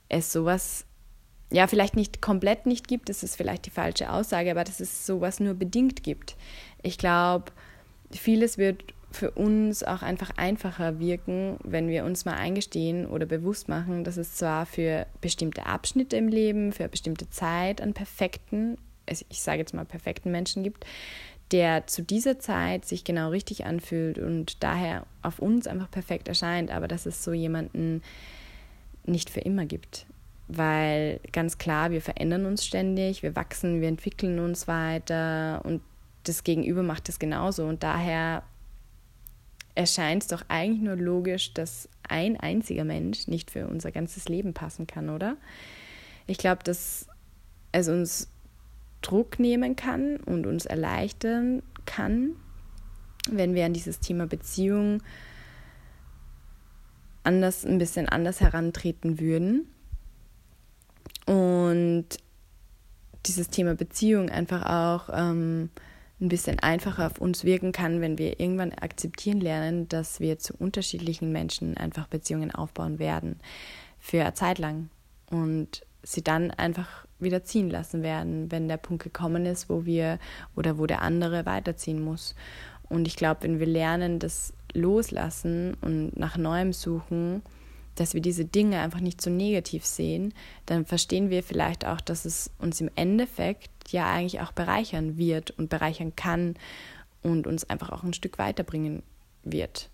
es 0.09 0.31
sowas, 0.31 0.85
ja, 1.51 1.67
vielleicht 1.67 1.95
nicht 1.95 2.21
komplett 2.21 2.65
nicht 2.65 2.87
gibt, 2.87 3.09
das 3.09 3.23
ist 3.23 3.35
vielleicht 3.35 3.65
die 3.65 3.71
falsche 3.71 4.11
Aussage, 4.11 4.51
aber 4.51 4.63
dass 4.63 4.79
es 4.79 5.05
sowas 5.05 5.39
nur 5.39 5.53
bedingt 5.53 6.01
gibt. 6.03 6.35
Ich 6.81 6.97
glaube, 6.97 7.51
vieles 8.11 8.57
wird 8.57 8.83
für 9.15 9.31
uns 9.31 9.83
auch 9.83 10.01
einfach 10.01 10.31
einfacher 10.37 10.99
wirken, 10.99 11.57
wenn 11.63 11.87
wir 11.87 12.05
uns 12.05 12.25
mal 12.25 12.35
eingestehen 12.35 13.07
oder 13.07 13.25
bewusst 13.25 13.67
machen, 13.69 14.03
dass 14.03 14.17
es 14.17 14.35
zwar 14.35 14.65
für 14.65 15.07
bestimmte 15.21 15.65
Abschnitte 15.65 16.17
im 16.17 16.27
Leben, 16.27 16.71
für 16.71 16.83
eine 16.83 16.89
bestimmte 16.89 17.29
Zeit 17.29 17.81
einen 17.81 17.93
perfekten, 17.93 18.77
also 19.07 19.25
ich 19.29 19.41
sage 19.41 19.59
jetzt 19.59 19.73
mal 19.73 19.85
perfekten 19.85 20.31
Menschen 20.31 20.63
gibt, 20.63 20.85
der 21.51 21.87
zu 21.87 22.01
dieser 22.01 22.39
Zeit 22.39 22.85
sich 22.85 23.03
genau 23.03 23.29
richtig 23.29 23.65
anfühlt 23.65 24.19
und 24.19 24.63
daher 24.63 25.05
auf 25.21 25.39
uns 25.39 25.67
einfach 25.67 25.89
perfekt 25.89 26.27
erscheint, 26.27 26.71
aber 26.71 26.87
dass 26.87 27.05
es 27.05 27.23
so 27.23 27.33
jemanden 27.33 28.01
nicht 29.05 29.29
für 29.29 29.41
immer 29.41 29.65
gibt. 29.65 30.05
Weil 30.47 31.19
ganz 31.31 31.57
klar, 31.57 31.91
wir 31.91 32.01
verändern 32.01 32.45
uns 32.45 32.65
ständig, 32.65 33.23
wir 33.23 33.35
wachsen, 33.35 33.81
wir 33.81 33.87
entwickeln 33.87 34.39
uns 34.39 34.67
weiter 34.67 35.61
und 35.63 35.81
das 36.23 36.43
Gegenüber 36.43 36.83
macht 36.83 37.09
es 37.09 37.19
genauso. 37.19 37.65
Und 37.65 37.83
daher 37.83 38.43
erscheint 39.75 40.23
es 40.23 40.29
doch 40.29 40.43
eigentlich 40.47 40.81
nur 40.81 40.95
logisch, 40.95 41.53
dass 41.53 41.89
ein 42.07 42.39
einziger 42.39 42.85
Mensch 42.85 43.27
nicht 43.27 43.51
für 43.51 43.67
unser 43.67 43.91
ganzes 43.91 44.27
Leben 44.29 44.53
passen 44.53 44.87
kann, 44.87 45.09
oder? 45.09 45.37
Ich 46.27 46.37
glaube, 46.37 46.63
dass 46.63 47.07
es 47.71 47.89
uns 47.89 48.29
Druck 49.01 49.39
nehmen 49.39 49.75
kann 49.75 50.17
und 50.17 50.47
uns 50.47 50.65
erleichtern 50.65 51.61
kann, 51.85 52.31
wenn 53.29 53.53
wir 53.53 53.65
an 53.65 53.73
dieses 53.73 53.99
Thema 53.99 54.25
Beziehung 54.25 55.03
anders, 57.23 57.65
ein 57.65 57.77
bisschen 57.77 58.07
anders 58.07 58.39
herantreten 58.41 59.19
würden. 59.19 59.67
Und 61.25 62.05
dieses 63.25 63.49
Thema 63.49 63.75
Beziehung 63.75 64.29
einfach 64.29 64.65
auch 64.65 65.09
ähm, 65.11 65.69
ein 66.21 66.29
bisschen 66.29 66.59
einfacher 66.59 67.07
auf 67.07 67.19
uns 67.19 67.43
wirken 67.43 67.71
kann, 67.71 68.01
wenn 68.01 68.17
wir 68.17 68.39
irgendwann 68.39 68.71
akzeptieren 68.73 69.41
lernen, 69.41 69.89
dass 69.89 70.19
wir 70.19 70.39
zu 70.39 70.53
unterschiedlichen 70.53 71.31
Menschen 71.31 71.75
einfach 71.75 72.07
Beziehungen 72.07 72.51
aufbauen 72.51 72.99
werden 72.99 73.39
für 73.99 74.21
eine 74.21 74.33
Zeit 74.33 74.59
lang 74.59 74.89
und 75.29 75.81
sie 76.03 76.23
dann 76.23 76.51
einfach 76.51 77.05
wieder 77.19 77.43
ziehen 77.43 77.69
lassen 77.69 78.03
werden, 78.03 78.51
wenn 78.51 78.67
der 78.67 78.77
Punkt 78.77 79.03
gekommen 79.03 79.45
ist, 79.45 79.69
wo 79.69 79.85
wir 79.85 80.19
oder 80.55 80.77
wo 80.77 80.85
der 80.85 81.01
andere 81.01 81.45
weiterziehen 81.45 82.01
muss. 82.01 82.35
Und 82.87 83.07
ich 83.07 83.15
glaube, 83.15 83.43
wenn 83.43 83.59
wir 83.59 83.65
lernen, 83.65 84.19
das 84.19 84.53
loslassen 84.73 85.75
und 85.81 86.17
nach 86.17 86.37
Neuem 86.37 86.73
suchen, 86.73 87.41
dass 87.95 88.13
wir 88.13 88.21
diese 88.21 88.45
Dinge 88.45 88.79
einfach 88.79 88.99
nicht 88.99 89.21
so 89.21 89.29
negativ 89.29 89.85
sehen, 89.85 90.33
dann 90.65 90.85
verstehen 90.85 91.29
wir 91.29 91.43
vielleicht 91.43 91.85
auch, 91.85 92.01
dass 92.01 92.25
es 92.25 92.51
uns 92.59 92.81
im 92.81 92.89
Endeffekt 92.95 93.69
ja 93.89 94.11
eigentlich 94.11 94.41
auch 94.41 94.51
bereichern 94.51 95.17
wird 95.17 95.51
und 95.51 95.69
bereichern 95.69 96.15
kann 96.15 96.55
und 97.21 97.47
uns 97.47 97.69
einfach 97.69 97.91
auch 97.91 98.03
ein 98.03 98.13
Stück 98.13 98.37
weiterbringen 98.37 99.03
wird. 99.43 99.89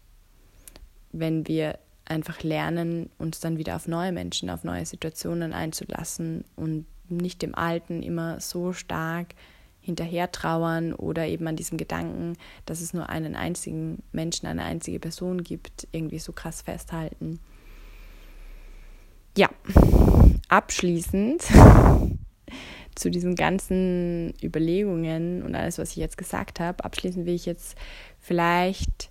Wenn 1.12 1.48
wir 1.48 1.80
einfach 2.06 2.44
lernen, 2.44 3.10
uns 3.18 3.40
dann 3.40 3.58
wieder 3.58 3.76
auf 3.76 3.88
neue 3.88 4.12
Menschen, 4.12 4.50
auf 4.50 4.64
neue 4.64 4.86
Situationen 4.86 5.54
einzulassen 5.54 6.44
und 6.56 6.86
nicht 7.10 7.42
dem 7.42 7.56
Alten 7.56 8.04
immer 8.04 8.40
so 8.40 8.74
stark 8.74 9.28
hinterher 9.82 10.32
trauern 10.32 10.94
oder 10.94 11.28
eben 11.28 11.48
an 11.48 11.56
diesem 11.56 11.78
Gedanken, 11.78 12.38
dass 12.66 12.82
es 12.82 12.94
nur 12.94 13.10
einen 13.10 13.36
einzigen 13.36 14.04
Menschen, 14.12 14.46
eine 14.48 14.64
einzige 14.64 15.00
Person 15.00 15.44
gibt, 15.44 15.88
irgendwie 15.92 16.20
so 16.20 16.34
krass 16.34 16.62
festhalten. 16.62 17.40
Ja, 19.38 19.50
abschließend 20.50 21.44
zu 23.02 23.10
diesen 23.10 23.36
ganzen 23.36 24.34
Überlegungen 24.44 25.42
und 25.42 25.56
alles, 25.56 25.78
was 25.80 25.92
ich 25.92 25.98
jetzt 25.98 26.18
gesagt 26.18 26.60
habe, 26.60 26.86
abschließend 26.86 27.26
will 27.26 27.34
ich 27.34 27.48
jetzt 27.48 27.76
vielleicht 28.20 29.10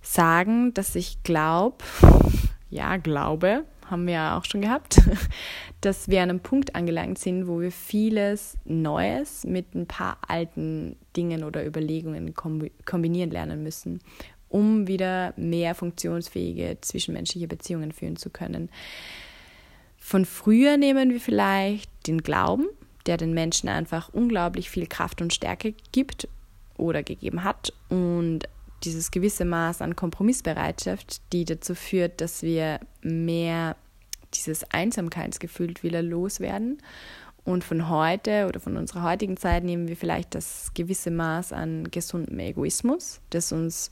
sagen, 0.00 0.72
dass 0.72 0.94
ich 0.94 1.22
glaube, 1.24 1.78
ja, 2.70 2.96
glaube, 2.96 3.64
haben 3.90 4.06
wir 4.06 4.14
ja 4.14 4.38
auch 4.38 4.44
schon 4.44 4.60
gehabt, 4.60 5.00
dass 5.80 6.08
wir 6.08 6.22
an 6.22 6.30
einem 6.30 6.40
Punkt 6.40 6.76
angelangt 6.76 7.18
sind, 7.18 7.48
wo 7.48 7.60
wir 7.60 7.72
vieles 7.72 8.56
Neues 8.64 9.44
mit 9.44 9.74
ein 9.74 9.86
paar 9.86 10.18
alten 10.26 10.96
Dingen 11.16 11.42
oder 11.42 11.66
Überlegungen 11.66 12.34
kombinieren 12.84 13.30
lernen 13.30 13.64
müssen, 13.64 14.00
um 14.48 14.86
wieder 14.86 15.34
mehr 15.36 15.74
funktionsfähige 15.74 16.78
zwischenmenschliche 16.80 17.48
Beziehungen 17.48 17.90
führen 17.90 18.16
zu 18.16 18.30
können. 18.30 18.70
Von 20.06 20.24
früher 20.24 20.76
nehmen 20.76 21.10
wir 21.10 21.18
vielleicht 21.18 21.90
den 22.06 22.22
Glauben, 22.22 22.68
der 23.06 23.16
den 23.16 23.34
Menschen 23.34 23.68
einfach 23.68 24.08
unglaublich 24.14 24.70
viel 24.70 24.86
Kraft 24.86 25.20
und 25.20 25.34
Stärke 25.34 25.74
gibt 25.90 26.28
oder 26.78 27.02
gegeben 27.02 27.42
hat 27.42 27.72
und 27.88 28.42
dieses 28.84 29.10
gewisse 29.10 29.44
Maß 29.44 29.82
an 29.82 29.96
Kompromissbereitschaft, 29.96 31.22
die 31.32 31.44
dazu 31.44 31.74
führt, 31.74 32.20
dass 32.20 32.44
wir 32.44 32.78
mehr 33.02 33.74
dieses 34.32 34.62
Einsamkeitsgefühl 34.70 35.74
wieder 35.82 36.02
loswerden. 36.02 36.78
Und 37.42 37.64
von 37.64 37.88
heute 37.88 38.46
oder 38.46 38.60
von 38.60 38.76
unserer 38.76 39.02
heutigen 39.02 39.36
Zeit 39.36 39.64
nehmen 39.64 39.88
wir 39.88 39.96
vielleicht 39.96 40.36
das 40.36 40.70
gewisse 40.74 41.10
Maß 41.10 41.52
an 41.52 41.90
gesundem 41.90 42.38
Egoismus, 42.38 43.20
das 43.30 43.50
uns, 43.50 43.90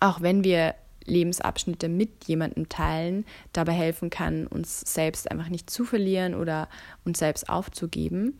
auch 0.00 0.20
wenn 0.20 0.42
wir 0.42 0.74
Lebensabschnitte 1.06 1.88
mit 1.88 2.24
jemandem 2.26 2.68
teilen, 2.68 3.24
dabei 3.52 3.72
helfen 3.72 4.10
kann, 4.10 4.46
uns 4.46 4.80
selbst 4.80 5.30
einfach 5.30 5.48
nicht 5.48 5.70
zu 5.70 5.84
verlieren 5.84 6.34
oder 6.34 6.68
uns 7.04 7.18
selbst 7.18 7.48
aufzugeben. 7.48 8.38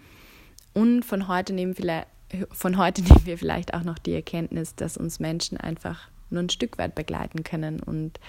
Und 0.72 1.04
von 1.04 1.28
heute 1.28 1.52
nehmen 1.52 1.74
vielleicht 1.74 2.08
von 2.50 2.76
heute 2.76 3.02
nehmen 3.04 3.24
wir 3.26 3.38
vielleicht 3.38 3.74
auch 3.74 3.84
noch 3.84 3.98
die 3.98 4.14
Erkenntnis, 4.14 4.74
dass 4.74 4.96
uns 4.96 5.20
Menschen 5.20 5.58
einfach 5.58 6.08
nur 6.30 6.42
ein 6.42 6.50
Stück 6.50 6.78
weit 6.78 6.94
begleiten 6.94 7.44
können 7.44 7.80
und 7.80 8.20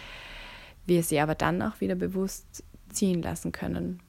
wir 0.86 1.04
sie 1.04 1.20
aber 1.20 1.36
dann 1.36 1.62
auch 1.62 1.82
wieder 1.82 1.96
bewusst 1.96 2.64
ziehen 2.90 3.22
lassen 3.22 3.52
können. 3.52 4.02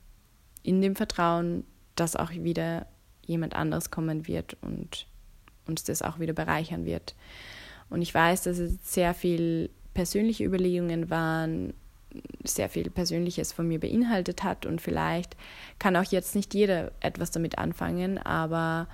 In 0.62 0.80
dem 0.82 0.94
Vertrauen, 0.94 1.64
dass 1.96 2.16
auch 2.16 2.30
wieder 2.30 2.86
jemand 3.26 3.56
anderes 3.56 3.90
kommen 3.90 4.26
wird 4.26 4.56
und 4.60 5.06
uns 5.66 5.84
das 5.84 6.02
auch 6.02 6.18
wieder 6.18 6.32
bereichern 6.32 6.84
wird. 6.84 7.14
Und 7.90 8.02
ich 8.02 8.12
weiß, 8.12 8.42
dass 8.42 8.58
es 8.58 8.78
sehr 8.82 9.14
viel 9.14 9.70
persönliche 9.98 10.44
Überlegungen 10.44 11.10
waren, 11.10 11.74
sehr 12.44 12.68
viel 12.68 12.88
Persönliches 12.88 13.52
von 13.52 13.66
mir 13.66 13.80
beinhaltet 13.80 14.44
hat 14.44 14.64
und 14.64 14.80
vielleicht 14.80 15.36
kann 15.80 15.96
auch 15.96 16.04
jetzt 16.04 16.36
nicht 16.36 16.54
jeder 16.54 16.92
etwas 17.00 17.32
damit 17.32 17.58
anfangen, 17.58 18.16
aber 18.16 18.86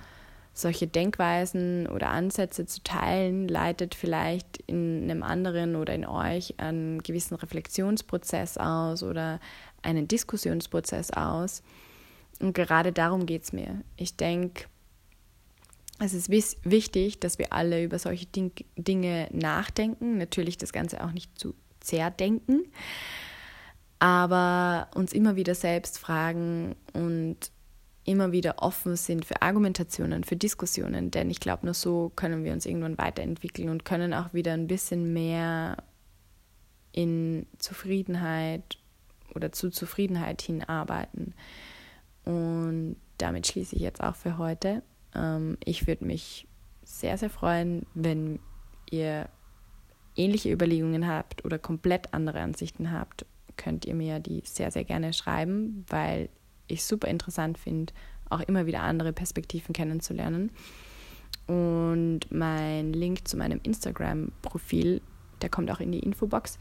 solche 0.55 0.87
Denkweisen 0.87 1.85
oder 1.85 2.09
Ansätze 2.09 2.65
zu 2.65 2.81
teilen, 2.81 3.47
leitet 3.47 3.93
vielleicht 3.93 4.63
in 4.65 5.03
einem 5.03 5.21
anderen 5.21 5.75
oder 5.75 5.93
in 5.93 6.07
euch 6.07 6.55
einen 6.57 7.03
gewissen 7.03 7.35
Reflexionsprozess 7.35 8.57
aus 8.57 9.03
oder 9.03 9.39
einen 9.83 10.07
Diskussionsprozess 10.07 11.11
aus. 11.11 11.61
Und 12.39 12.55
gerade 12.55 12.91
darum 12.91 13.27
geht 13.27 13.43
es 13.43 13.53
mir. 13.53 13.81
Ich 13.95 14.17
denke, 14.17 14.65
es 15.99 16.13
ist 16.13 16.29
wichtig, 16.29 17.19
dass 17.19 17.39
wir 17.39 17.53
alle 17.53 17.83
über 17.83 17.99
solche 17.99 18.25
Ding 18.25 18.51
Dinge 18.77 19.29
nachdenken. 19.31 20.17
Natürlich 20.17 20.57
das 20.57 20.73
Ganze 20.73 21.03
auch 21.03 21.11
nicht 21.11 21.37
zu 21.39 21.55
zerdenken, 21.79 22.65
aber 23.99 24.89
uns 24.95 25.13
immer 25.13 25.35
wieder 25.35 25.55
selbst 25.55 25.99
fragen 25.99 26.75
und 26.93 27.51
immer 28.03 28.31
wieder 28.31 28.61
offen 28.61 28.95
sind 28.95 29.25
für 29.25 29.41
Argumentationen, 29.41 30.23
für 30.23 30.35
Diskussionen, 30.35 31.11
denn 31.11 31.29
ich 31.29 31.39
glaube, 31.39 31.65
nur 31.65 31.73
so 31.73 32.11
können 32.15 32.43
wir 32.43 32.53
uns 32.53 32.65
irgendwann 32.65 32.97
weiterentwickeln 32.97 33.69
und 33.69 33.83
können 33.83 34.13
auch 34.13 34.33
wieder 34.33 34.53
ein 34.53 34.67
bisschen 34.67 35.11
mehr 35.11 35.77
in 36.91 37.47
Zufriedenheit 37.57 38.77
oder 39.33 39.51
zu 39.51 39.69
Zufriedenheit 39.69 40.41
hinarbeiten. 40.41 41.33
Und 42.25 42.97
damit 43.17 43.47
schließe 43.47 43.75
ich 43.75 43.81
jetzt 43.81 44.01
auch 44.01 44.15
für 44.15 44.37
heute. 44.37 44.83
Ähm, 45.15 45.57
ich 45.63 45.87
würde 45.87 46.05
mich 46.05 46.47
sehr, 46.83 47.17
sehr 47.17 47.29
freuen, 47.29 47.85
wenn 47.93 48.39
ihr 48.89 49.29
ähnliche 50.15 50.51
Überlegungen 50.51 51.07
habt 51.07 51.43
oder 51.45 51.59
komplett 51.59 52.13
andere 52.13 52.39
Ansichten 52.39 52.91
habt, 52.91 53.25
könnt 53.57 53.85
ihr 53.85 53.95
mir 53.95 54.19
die 54.19 54.41
sehr, 54.45 54.71
sehr 54.71 54.83
gerne 54.83 55.13
schreiben, 55.13 55.85
weil 55.89 56.29
ich 56.67 56.83
super 56.83 57.07
interessant 57.07 57.57
finde, 57.57 57.93
auch 58.29 58.41
immer 58.41 58.65
wieder 58.65 58.81
andere 58.81 59.13
Perspektiven 59.13 59.73
kennenzulernen. 59.73 60.51
Und 61.47 62.21
mein 62.31 62.93
Link 62.93 63.27
zu 63.27 63.37
meinem 63.37 63.59
Instagram-Profil, 63.61 65.01
der 65.41 65.49
kommt 65.49 65.69
auch 65.69 65.79
in 65.79 65.91
die 65.91 65.99
Infobox. 65.99 66.57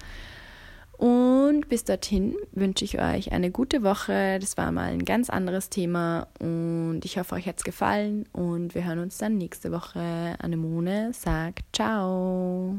Und 1.04 1.68
bis 1.68 1.84
dorthin 1.84 2.34
wünsche 2.52 2.82
ich 2.82 2.98
euch 2.98 3.30
eine 3.30 3.50
gute 3.50 3.82
Woche. 3.82 4.38
Das 4.40 4.56
war 4.56 4.72
mal 4.72 4.90
ein 4.90 5.04
ganz 5.04 5.28
anderes 5.28 5.68
Thema 5.68 6.28
und 6.38 7.02
ich 7.04 7.18
hoffe, 7.18 7.34
euch 7.34 7.46
hat 7.46 7.58
es 7.58 7.64
gefallen 7.64 8.24
und 8.32 8.74
wir 8.74 8.86
hören 8.86 9.00
uns 9.00 9.18
dann 9.18 9.36
nächste 9.36 9.70
Woche. 9.70 10.00
Anemone 10.38 11.12
sagt 11.12 11.76
Ciao. 11.76 12.78